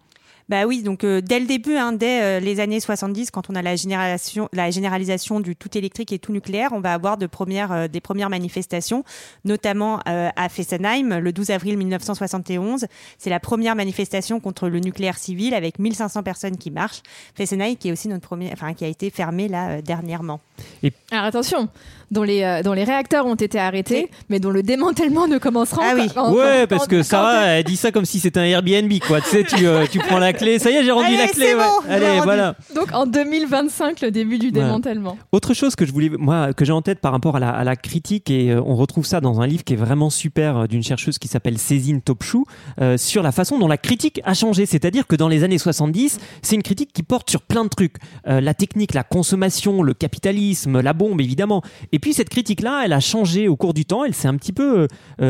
Bah 0.49 0.65
oui, 0.65 0.81
donc 0.81 1.03
euh, 1.03 1.19
dès 1.19 1.41
le 1.41 1.45
début, 1.45 1.75
hein, 1.75 1.91
dès 1.91 2.21
euh, 2.21 2.39
les 2.39 2.61
années 2.61 2.79
70, 2.79 3.31
quand 3.31 3.49
on 3.49 3.55
a 3.55 3.61
la 3.61 3.75
génération, 3.75 4.47
la 4.53 4.71
généralisation 4.71 5.41
du 5.41 5.57
tout 5.57 5.77
électrique 5.77 6.13
et 6.13 6.19
tout 6.19 6.31
nucléaire, 6.31 6.69
on 6.71 6.79
va 6.79 6.93
avoir 6.93 7.17
de 7.17 7.27
premières, 7.27 7.73
euh, 7.73 7.87
des 7.89 7.99
premières 7.99 8.29
manifestations, 8.29 9.03
notamment 9.43 9.99
à 10.05 10.49
Fessenheim, 10.49 11.19
le 11.19 11.31
12 11.31 11.49
avril 11.49 11.77
1971. 11.77 12.85
C'est 13.17 13.29
la 13.29 13.39
première 13.39 13.75
manifestation 13.75 14.39
contre 14.39 14.69
le 14.69 14.79
nucléaire 14.79 15.17
civil 15.17 15.53
avec 15.53 15.79
1500 15.79 16.23
personnes 16.23 16.57
qui 16.57 16.71
marchent. 16.71 17.01
Fessenheim 17.35 17.75
qui 17.75 17.89
est 17.89 17.91
aussi 17.91 18.07
notre 18.07 18.25
premier, 18.25 18.49
enfin 18.53 18.73
qui 18.73 18.85
a 18.85 18.87
été 18.87 19.09
fermé 19.09 19.47
là 19.47 19.81
dernièrement. 19.81 20.39
Et... 20.81 20.93
Alors 21.11 21.25
attention, 21.25 21.69
dont 22.11 22.23
les, 22.23 22.61
dont 22.63 22.73
les 22.73 22.83
réacteurs 22.83 23.25
ont 23.25 23.35
été 23.35 23.59
arrêtés, 23.59 24.09
mais 24.29 24.39
dont 24.39 24.49
le 24.49 24.63
démantèlement 24.63 25.27
ne 25.27 25.37
commencera 25.37 25.83
ah 25.83 25.95
oui. 25.95 26.35
ouais, 26.35 26.67
parce 26.67 26.87
que 26.87 27.03
Sarah, 27.03 27.45
elle 27.45 27.63
dit 27.63 27.77
ça 27.77 27.91
comme 27.91 28.05
si 28.05 28.19
c'était 28.19 28.39
un 28.39 28.45
Airbnb, 28.45 28.91
quoi. 29.05 29.21
tu 29.21 29.29
sais, 29.29 29.43
tu, 29.43 29.65
tu 29.91 29.99
prends 29.99 30.19
la 30.19 30.33
clé. 30.37 30.59
Ça 30.59 30.71
y 30.71 30.75
est, 30.75 30.83
j'ai 30.83 30.91
rendu 30.91 31.15
la 31.15 31.27
clé. 31.27 31.55
Allez, 31.89 32.21
voilà. 32.23 32.55
Donc 32.75 32.93
en 32.93 33.05
2025, 33.05 34.01
le 34.01 34.11
début 34.11 34.37
du 34.37 34.51
démantèlement. 34.51 35.17
Autre 35.31 35.53
chose 35.53 35.75
que 35.75 35.85
je 35.85 35.91
voulais, 35.91 36.09
moi, 36.09 36.53
que 36.53 36.65
j'ai 36.65 36.73
en 36.73 36.81
tête 36.81 36.99
par 36.99 37.11
rapport 37.11 37.35
à 37.35 37.39
la, 37.39 37.49
à 37.49 37.63
la 37.63 37.75
critique, 37.75 38.29
et 38.29 38.51
euh, 38.51 38.61
on 38.65 38.75
retrouve 38.75 39.05
ça 39.05 39.21
dans 39.21 39.41
un 39.41 39.47
livre 39.47 39.63
qui 39.63 39.73
est 39.73 39.77
vraiment 39.77 40.09
super 40.09 40.57
euh, 40.57 40.67
d'une 40.67 40.83
chercheuse 40.83 41.17
qui 41.17 41.27
s'appelle 41.27 41.57
Cézine 41.57 42.01
Topchou, 42.01 42.45
euh, 42.81 42.97
sur 42.97 43.23
la 43.23 43.31
façon 43.31 43.59
dont 43.59 43.67
la 43.67 43.77
critique 43.77 44.21
a 44.23 44.33
changé. 44.33 44.65
C'est-à-dire 44.65 45.07
que 45.07 45.15
dans 45.15 45.27
les 45.27 45.43
années 45.43 45.57
70, 45.57 46.19
c'est 46.41 46.55
une 46.55 46.63
critique 46.63 46.93
qui 46.93 47.03
porte 47.03 47.29
sur 47.29 47.41
plein 47.41 47.63
de 47.63 47.69
trucs. 47.69 47.95
la 48.25 48.53
technique, 48.53 48.93
la 48.93 49.03
consommation, 49.03 49.81
le 49.81 49.93
capitalisme, 49.93 50.79
la 50.79 50.93
bombe, 50.93 51.21
évidemment. 51.21 51.61
Et 51.91 51.99
puis 51.99 52.13
cette 52.13 52.29
critique-là, 52.29 52.83
elle 52.85 52.93
a 52.93 52.99
changé 52.99 53.47
au 53.47 53.55
cours 53.55 53.73
du 53.73 53.85
temps. 53.85 54.03
Elle 54.03 54.13
s'est 54.13 54.27
un 54.27 54.35
petit 54.35 54.53
peu 54.53 54.87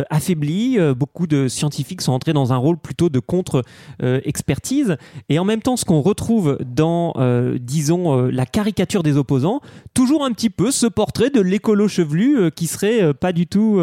affaiblie. 0.09 0.77
beaucoup 0.95 1.27
de 1.27 1.47
scientifiques 1.47 2.01
sont 2.01 2.11
entrés 2.11 2.33
dans 2.33 2.53
un 2.53 2.57
rôle 2.57 2.77
plutôt 2.77 3.09
de 3.09 3.19
contre-expertise. 3.19 4.96
Et 5.29 5.39
en 5.39 5.45
même 5.45 5.61
temps, 5.61 5.77
ce 5.77 5.85
qu'on 5.85 6.01
retrouve 6.01 6.57
dans, 6.65 7.13
euh, 7.17 7.57
disons, 7.59 8.17
euh, 8.17 8.31
la 8.31 8.45
caricature 8.45 9.03
des 9.03 9.17
opposants, 9.17 9.61
toujours 9.93 10.23
un 10.23 10.31
petit 10.31 10.49
peu 10.49 10.71
ce 10.71 10.85
portrait 10.85 11.29
de 11.29 11.41
l'écolo 11.41 11.87
chevelu 11.87 12.37
euh, 12.37 12.49
qui 12.49 12.67
serait 12.67 13.13
pas 13.13 13.31
du 13.31 13.47
tout, 13.47 13.81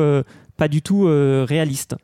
pas 0.57 0.69
du 0.69 0.83
tout 0.83 1.05
réaliste. 1.05 1.97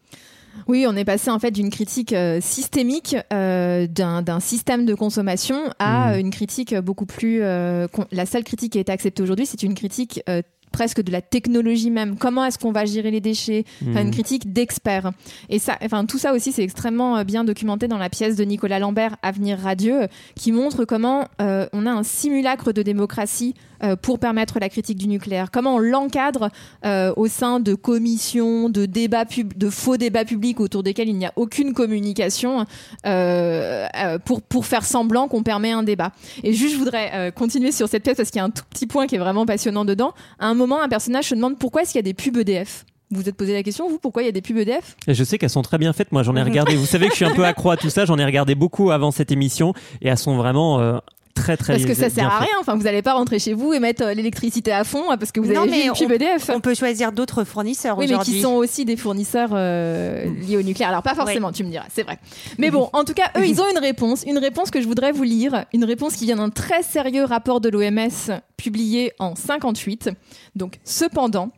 Oui, 0.67 0.85
on 0.89 0.97
est 0.97 1.05
passé 1.05 1.31
en 1.31 1.39
fait 1.39 1.51
d'une 1.51 1.71
critique 1.71 2.15
systémique 2.41 3.17
d'un 3.31 4.41
système 4.41 4.87
de 4.87 4.95
consommation 4.95 5.73
à 5.79 6.13
mmh. 6.15 6.21
une 6.21 6.31
critique 6.31 6.75
beaucoup 6.77 7.07
plus. 7.07 7.41
la 7.41 8.27
seule 8.27 8.45
critique 8.45 8.73
qui 8.73 8.79
a 8.79 8.81
été 8.81 8.93
acceptée 8.93 9.23
aujourd'hui, 9.23 9.47
c'est 9.47 9.63
une 9.63 9.75
critique 9.75 10.23
presque 10.73 11.03
de 11.03 11.13
la 11.13 11.23
technologie 11.23 11.91
même. 11.91 12.17
Comment 12.17 12.45
est-ce 12.45 12.59
qu'on 12.59 12.73
va 12.73 12.85
gérer 12.85 13.11
les 13.11 13.21
déchets? 13.21 13.65
Une 13.83 13.93
mhm. 13.93 14.11
critique 14.11 14.53
d'experts. 14.53 15.13
Et 15.49 15.59
ça, 15.59 15.77
enfin, 15.83 16.05
tout 16.05 16.19
ça 16.19 16.33
aussi, 16.33 16.53
c'est 16.53 16.63
extrêmement 16.63 17.19
euh, 17.19 17.25
bien 17.25 17.45
documenté 17.45 17.89
dans 17.89 17.99
la 17.99 18.09
pièce 18.09 18.37
de 18.37 18.45
Nicolas 18.45 18.79
Lambert, 18.79 19.17
Avenir 19.23 19.59
radieux, 19.59 20.09
qui 20.35 20.53
montre 20.53 20.85
comment 20.85 21.29
euh, 21.41 21.67
on 21.73 21.87
a 21.87 21.91
un 21.91 22.03
simulacre 22.03 22.73
de 22.73 22.83
démocratie 22.83 23.55
pour 24.03 24.19
permettre 24.19 24.59
la 24.61 24.69
critique 24.69 24.99
du 24.99 25.09
nucléaire? 25.09 25.51
Comment 25.51 25.77
on 25.77 25.79
l'encadre 25.79 26.51
euh, 26.85 27.13
au 27.17 27.29
sein 27.29 27.61
de 27.61 27.75
commissions, 27.75 28.69
de 28.69 28.87
débats 28.87 29.25
de 29.25 29.71
faux 29.71 29.97
débats 29.97 30.25
publics 30.25 30.61
autour 30.61 30.83
desquels 30.83 31.09
il 31.09 31.17
n'y 31.17 31.27
a 31.27 31.33
aucune 31.37 31.73
communication 31.73 32.67
euh, 33.07 34.19
pour, 34.25 34.43
pour 34.43 34.67
faire 34.67 34.85
semblant 34.85 35.29
qu'on 35.29 35.43
permet 35.43 35.73
un 35.73 35.83
débat? 35.83 36.13
Et 36.43 36.53
juste, 36.53 36.75
je 36.75 36.79
voudrais 36.79 37.33
continuer 37.33 37.73
sur 37.73 37.89
cette 37.89 38.03
pièce 38.03 38.17
parce 38.17 38.31
qu'il 38.31 38.39
y 38.39 38.43
a 38.43 38.45
un 38.45 38.51
tout 38.51 38.65
petit 38.71 38.87
point 38.87 39.07
qui 39.07 39.17
est 39.17 39.19
vraiment 39.19 39.47
passionnant 39.47 39.85
dedans. 39.85 40.13
À 40.39 40.47
un 40.47 40.55
moment, 40.55 40.81
un 40.81 40.89
personnage 40.89 41.27
se 41.27 41.35
demande 41.35 41.59
pourquoi 41.59 41.83
est-ce 41.83 41.93
qu'il 41.93 41.99
y 41.99 42.01
a 42.01 42.03
des 42.03 42.15
pubs 42.15 42.37
EDF 42.37 42.85
vous 43.13 43.23
vous 43.23 43.29
êtes 43.29 43.35
posé 43.35 43.53
la 43.53 43.65
question, 43.65 43.89
vous, 43.89 43.99
pourquoi 43.99 44.23
il 44.23 44.27
y 44.27 44.29
a 44.29 44.33
des 44.33 44.41
pubs 44.41 44.57
EDF 44.57 44.97
Je 45.09 45.25
sais 45.25 45.37
qu'elles 45.37 45.51
sont 45.51 45.63
très 45.63 45.79
bien 45.79 45.93
faites. 45.93 46.13
Moi, 46.13 46.23
j'en 46.23 46.37
ai 46.37 46.43
regardé. 46.45 46.77
Vous 46.77 46.87
savez 46.87 47.07
que 47.07 47.11
je 47.11 47.17
suis 47.17 47.25
un 47.25 47.35
peu 47.35 47.45
accro 47.45 47.73
à 47.73 47.77
tout 47.77 47.91
ça. 47.91 48.05
J'en 48.05 48.17
ai 48.19 48.25
regardé 48.25 48.55
beaucoup 48.55 48.93
avant 48.93 49.11
cette 49.11 49.33
émission 49.33 49.75
et 50.01 50.07
elles 50.07 50.17
sont 50.17 50.37
vraiment 50.37 51.01
très 51.35 51.57
très 51.57 51.75
parce 51.75 51.85
que 51.85 51.95
ça 51.95 52.11
sert 52.11 52.27
à 52.27 52.39
rien. 52.39 52.49
Enfin 52.61 52.77
vous 52.77 52.83
n'allez 52.83 53.03
pas 53.03 53.15
rentrer 53.15 53.39
chez 53.39 53.55
vous 53.55 53.73
et 53.73 53.81
mettre 53.81 54.05
euh, 54.05 54.15
l'électricité 54.15 54.73
à 54.73 54.85
fond 54.85 55.05
parce 55.19 55.33
que 55.33 55.41
vous 55.41 55.51
avez 55.51 55.71
mais 55.71 55.87
une 55.87 56.13
EDF 56.13 56.51
on 56.55 56.61
peut 56.61 56.75
choisir 56.75 57.13
d'autres 57.13 57.45
fournisseurs 57.45 57.99
oui 57.99 58.07
mais 58.09 58.19
qui 58.19 58.41
sont 58.41 58.53
aussi 58.53 58.85
des 58.85 58.97
fournisseurs 58.97 59.51
euh, 59.53 60.25
liés 60.41 60.57
au 60.57 60.63
nucléaire. 60.63 60.91
Alors 60.91 61.03
pas 61.03 61.15
forcément 61.15 61.53
tu 61.53 61.65
me 61.65 61.71
diras 61.71 61.87
c'est 61.91 62.03
vrai. 62.03 62.19
Mais 62.59 62.71
bon 62.71 62.91
en 62.93 63.05
tout 63.05 63.15
cas 63.15 63.31
eux 63.37 63.47
ils 63.47 63.61
ont 63.61 63.71
une 63.71 63.79
réponse 63.79 64.25
une 64.27 64.39
réponse 64.39 64.71
que 64.71 64.81
je 64.81 64.87
voudrais 64.87 65.13
vous 65.13 65.25
lire 65.25 65.65
une 65.73 65.85
réponse 65.85 66.17
qui 66.17 66.27
vient 66.27 66.37
d'un 66.37 66.51
très 66.51 66.83
sérieux 66.83 67.25
rapport 67.25 67.61
de 67.61 67.69
l'OMS 67.69 68.41
publié 68.57 69.13
en 69.19 69.35
58 69.35 70.11
donc 70.57 70.79
cependant 70.85 71.51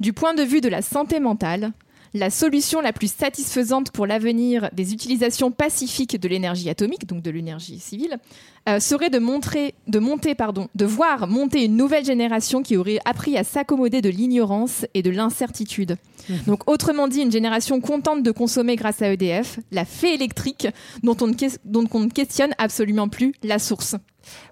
du 0.00 0.12
point 0.12 0.34
de 0.34 0.42
vue 0.42 0.60
de 0.60 0.68
la 0.68 0.82
santé 0.82 1.20
mentale 1.20 1.72
la 2.14 2.30
solution 2.30 2.80
la 2.80 2.92
plus 2.92 3.12
satisfaisante 3.12 3.90
pour 3.90 4.06
l'avenir 4.06 4.68
des 4.72 4.92
utilisations 4.92 5.50
pacifiques 5.50 6.20
de 6.20 6.28
l'énergie 6.28 6.68
atomique, 6.68 7.06
donc 7.06 7.22
de 7.22 7.30
l'énergie 7.30 7.78
civile, 7.78 8.18
euh, 8.68 8.80
serait 8.80 9.10
de, 9.10 9.18
montrer, 9.18 9.74
de 9.86 9.98
monter, 9.98 10.34
pardon, 10.34 10.68
de 10.74 10.84
voir 10.84 11.26
monter 11.28 11.64
une 11.64 11.76
nouvelle 11.76 12.04
génération 12.04 12.62
qui 12.62 12.76
aurait 12.76 12.98
appris 13.04 13.36
à 13.36 13.44
s'accommoder 13.44 14.02
de 14.02 14.10
l'ignorance 14.10 14.84
et 14.94 15.02
de 15.02 15.10
l'incertitude. 15.10 15.96
Mmh. 16.28 16.34
Donc, 16.46 16.68
autrement 16.68 17.08
dit, 17.08 17.20
une 17.22 17.32
génération 17.32 17.80
contente 17.80 18.22
de 18.22 18.30
consommer 18.30 18.76
grâce 18.76 19.02
à 19.02 19.12
EDF, 19.12 19.60
la 19.70 19.84
fée 19.84 20.14
électrique, 20.14 20.68
dont 21.02 21.16
on 21.20 21.28
ne, 21.28 21.34
dont 21.64 21.86
on 21.92 22.00
ne 22.00 22.10
questionne 22.10 22.54
absolument 22.58 23.08
plus 23.08 23.32
la 23.42 23.58
source. 23.58 23.96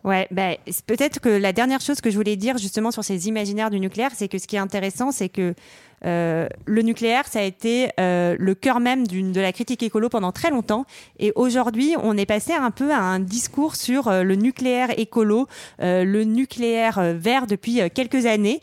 Ouais, 0.05 0.27
ben, 0.31 0.57
c'est 0.67 0.85
peut-être 0.85 1.21
que 1.21 1.29
la 1.29 1.53
dernière 1.53 1.81
chose 1.81 2.01
que 2.01 2.11
je 2.11 2.17
voulais 2.17 2.37
dire 2.37 2.59
justement 2.59 2.91
sur 2.91 3.05
ces 3.05 3.29
imaginaires 3.29 3.71
du 3.71 3.81
nucléaire, 3.81 4.13
c'est 4.15 4.29
que 4.29 4.39
ce 4.39 4.47
qui 4.47 4.57
est 4.57 4.61
intéressant, 4.61 5.13
c'est 5.13 5.29
que 5.29 5.55
euh, 6.05 6.49
le 6.67 6.83
nucléaire, 6.83 7.27
ça 7.27 7.41
a 7.41 7.43
été 7.43 7.91
euh, 7.99 8.37
le 8.39 8.55
cœur 8.55 8.81
même 8.81 9.07
de 9.07 9.41
la 9.41 9.53
critique 9.53 9.83
écolo 9.83 10.09
pendant 10.09 10.33
très 10.33 10.51
longtemps. 10.51 10.85
Et 11.19 11.33
aujourd'hui, 11.35 11.95
on 12.03 12.17
est 12.17 12.27
passé 12.27 12.53
un 12.53 12.71
peu 12.71 12.93
à 12.93 13.01
un 13.01 13.21
discours 13.21 13.77
sur 13.77 14.09
euh, 14.09 14.23
le 14.23 14.37
nucléaire 14.37 14.99
écolo, 14.99 15.47
euh, 15.81 16.05
le 16.05 16.25
nucléaire 16.25 17.01
vert 17.15 17.47
depuis 17.47 17.81
quelques 17.95 18.27
années. 18.27 18.61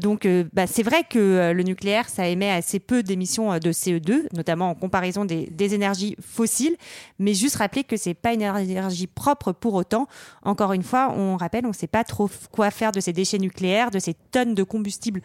Donc, 0.00 0.26
bah, 0.52 0.66
c'est 0.66 0.82
vrai 0.82 1.04
que 1.08 1.52
le 1.52 1.62
nucléaire, 1.62 2.08
ça 2.08 2.26
émet 2.26 2.50
assez 2.50 2.78
peu 2.78 3.02
d'émissions 3.02 3.58
de 3.58 3.72
CO2, 3.72 4.26
notamment 4.32 4.70
en 4.70 4.74
comparaison 4.74 5.24
des, 5.24 5.46
des 5.46 5.74
énergies 5.74 6.16
fossiles. 6.20 6.76
Mais 7.18 7.34
juste 7.34 7.56
rappeler 7.56 7.84
que 7.84 7.96
c'est 7.96 8.14
pas 8.14 8.32
une 8.32 8.42
énergie 8.42 9.06
propre 9.06 9.52
pour 9.52 9.74
autant. 9.74 10.06
Encore 10.42 10.72
une 10.72 10.82
fois, 10.82 11.12
on 11.16 11.36
rappelle, 11.36 11.64
on 11.66 11.70
ne 11.70 11.74
sait 11.74 11.86
pas 11.86 12.04
trop 12.04 12.30
quoi 12.50 12.70
faire 12.70 12.92
de 12.92 13.00
ces 13.00 13.12
déchets 13.12 13.38
nucléaires, 13.38 13.90
de 13.90 13.98
ces 13.98 14.14
tonnes 14.14 14.54
de 14.54 14.62
combustible 14.62 15.20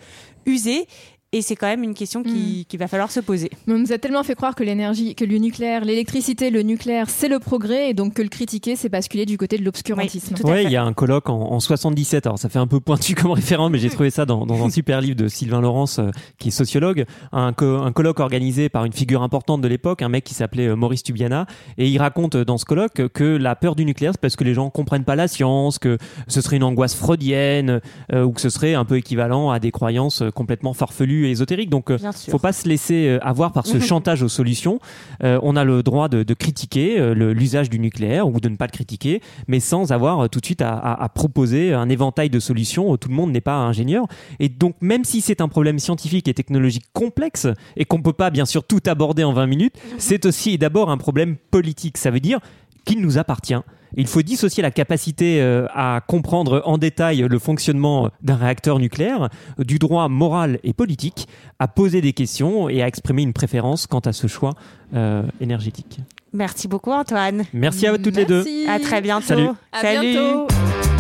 usés. 0.45 0.87
Et 1.33 1.41
c'est 1.41 1.55
quand 1.57 1.67
même 1.67 1.83
une 1.83 1.93
question 1.95 2.23
qui, 2.23 2.65
qui 2.69 2.77
va 2.77 2.87
falloir 2.87 3.11
se 3.11 3.19
poser. 3.19 3.49
Mais 3.67 3.73
on 3.73 3.79
nous 3.79 3.91
a 3.91 3.97
tellement 3.97 4.23
fait 4.23 4.35
croire 4.35 4.55
que 4.55 4.63
l'énergie, 4.63 5.15
que 5.15 5.25
le 5.25 5.37
nucléaire, 5.39 5.83
l'électricité, 5.83 6.49
le 6.51 6.61
nucléaire, 6.61 7.09
c'est 7.09 7.27
le 7.27 7.39
progrès, 7.39 7.89
et 7.89 7.93
donc 7.93 8.13
que 8.13 8.21
le 8.21 8.29
critiquer, 8.29 8.75
c'est 8.75 8.87
basculer 8.87 9.25
du 9.25 9.37
côté 9.37 9.57
de 9.57 9.63
l'obscurantisme. 9.65 10.35
Oui, 10.43 10.51
Ouais, 10.51 10.63
il 10.63 10.69
y 10.71 10.75
a 10.77 10.83
un 10.83 10.93
colloque 10.93 11.29
en, 11.29 11.51
en 11.51 11.59
77. 11.59 12.27
Alors 12.27 12.37
ça 12.39 12.47
fait 12.49 12.59
un 12.59 12.67
peu 12.67 12.79
pointu 12.79 13.15
comme 13.15 13.31
référent, 13.31 13.69
mais 13.69 13.79
j'ai 13.79 13.89
trouvé 13.89 14.09
ça 14.11 14.25
dans, 14.25 14.45
dans 14.45 14.63
un 14.63 14.69
super 14.69 15.01
livre 15.01 15.15
de 15.15 15.27
Sylvain 15.27 15.59
Laurence, 15.59 15.97
euh, 15.99 16.11
qui 16.37 16.49
est 16.49 16.51
sociologue. 16.51 17.05
Un, 17.31 17.51
co- 17.51 17.77
un 17.81 17.91
colloque 17.91 18.19
organisé 18.19 18.69
par 18.69 18.85
une 18.85 18.93
figure 18.93 19.23
importante 19.23 19.61
de 19.61 19.67
l'époque, 19.67 20.03
un 20.03 20.09
mec 20.09 20.23
qui 20.23 20.35
s'appelait 20.35 20.67
euh, 20.67 20.75
Maurice 20.75 21.01
Tubiana, 21.03 21.47
et 21.79 21.87
il 21.89 21.97
raconte 21.97 22.35
euh, 22.35 22.45
dans 22.45 22.59
ce 22.59 22.65
colloque 22.65 23.07
que 23.11 23.23
la 23.23 23.55
peur 23.55 23.75
du 23.75 23.85
nucléaire, 23.85 24.11
c'est 24.13 24.21
parce 24.21 24.35
que 24.35 24.43
les 24.43 24.53
gens 24.53 24.69
comprennent 24.69 25.03
pas 25.03 25.15
la 25.15 25.27
science, 25.27 25.79
que 25.79 25.97
ce 26.27 26.41
serait 26.41 26.57
une 26.57 26.63
angoisse 26.63 26.93
freudienne, 26.95 27.81
euh, 28.11 28.23
ou 28.23 28.31
que 28.33 28.41
ce 28.41 28.49
serait 28.49 28.75
un 28.75 28.85
peu 28.85 28.97
équivalent 28.97 29.49
à 29.49 29.59
des 29.59 29.71
croyances 29.71 30.21
complètement 30.35 30.73
farfelues 30.73 31.22
et 31.25 31.31
ésotériques. 31.31 31.69
Donc 31.69 31.91
euh, 31.91 31.97
Bien 31.97 32.11
sûr. 32.11 32.31
faut 32.31 32.39
pas 32.39 32.53
se 32.53 32.67
laisser 32.67 33.07
euh, 33.07 33.19
avoir 33.21 33.51
par 33.51 33.65
ce 33.65 33.79
chantage 33.81 34.23
aux 34.23 34.29
solutions. 34.29 34.79
Euh, 35.23 35.39
on 35.43 35.55
a 35.55 35.63
le 35.63 35.83
droit 35.83 36.09
de, 36.09 36.23
de 36.23 36.33
critiquer 36.33 37.13
l'usage 37.15 37.69
du 37.69 37.79
nucléaire 37.79 38.27
ou 38.27 38.39
de 38.39 38.49
ne 38.49 38.55
pas 38.55 38.65
le 38.65 38.71
critiquer, 38.71 39.21
mais 39.47 39.59
sans 39.59 39.91
avoir 39.91 40.29
tout 40.29 40.39
de 40.39 40.45
suite 40.45 40.61
à, 40.61 40.73
à- 40.73 41.03
à 41.03 41.09
proposer 41.09 41.73
un 41.73 41.89
éventail 41.89 42.29
de 42.29 42.39
solutions. 42.39 42.95
Tout 42.97 43.09
le 43.09 43.15
monde 43.15 43.31
n'est 43.31 43.41
pas 43.41 43.55
ingénieur. 43.55 44.05
Et 44.39 44.49
donc, 44.49 44.75
même 44.81 45.03
si 45.03 45.21
c'est 45.21 45.41
un 45.41 45.47
problème 45.47 45.79
scientifique 45.79 46.27
et 46.27 46.33
technologique 46.33 46.85
complexe 46.93 47.47
et 47.77 47.85
qu'on 47.85 48.01
peut 48.01 48.13
pas, 48.13 48.29
bien 48.29 48.45
sûr, 48.45 48.63
tout 48.63 48.81
aborder 48.87 49.23
en 49.23 49.33
20 49.33 49.47
minutes, 49.47 49.75
c'est 49.97 50.25
aussi 50.25 50.57
d'abord 50.57 50.89
un 50.89 50.97
problème 50.97 51.35
politique. 51.51 51.97
Ça 51.97 52.11
veut 52.11 52.19
dire 52.19 52.39
qu'il 52.85 53.01
nous 53.01 53.17
appartient. 53.17 53.55
Il 53.95 54.07
faut 54.07 54.21
dissocier 54.21 54.63
la 54.63 54.71
capacité 54.71 55.41
euh, 55.41 55.67
à 55.73 56.01
comprendre 56.05 56.61
en 56.65 56.77
détail 56.77 57.25
le 57.29 57.39
fonctionnement 57.39 58.09
d'un 58.21 58.35
réacteur 58.35 58.79
nucléaire 58.79 59.29
euh, 59.59 59.63
du 59.63 59.79
droit 59.79 60.07
moral 60.09 60.59
et 60.63 60.73
politique 60.73 61.27
à 61.59 61.67
poser 61.67 62.01
des 62.01 62.13
questions 62.13 62.69
et 62.69 62.81
à 62.81 62.87
exprimer 62.87 63.21
une 63.21 63.33
préférence 63.33 63.87
quant 63.87 63.99
à 63.99 64.13
ce 64.13 64.27
choix 64.27 64.53
euh, 64.95 65.23
énergétique. 65.41 65.99
Merci 66.33 66.67
beaucoup, 66.67 66.91
Antoine. 66.91 67.43
Merci 67.53 67.85
à 67.85 67.97
toutes 67.97 68.15
les 68.15 68.25
deux. 68.25 68.43
Merci. 68.43 68.65
À 68.67 68.79
très 68.79 69.01
bientôt. 69.01 69.27
Salut. 69.27 69.49
À 69.71 69.81
Salut. 69.81 70.11
bientôt. 70.13 70.92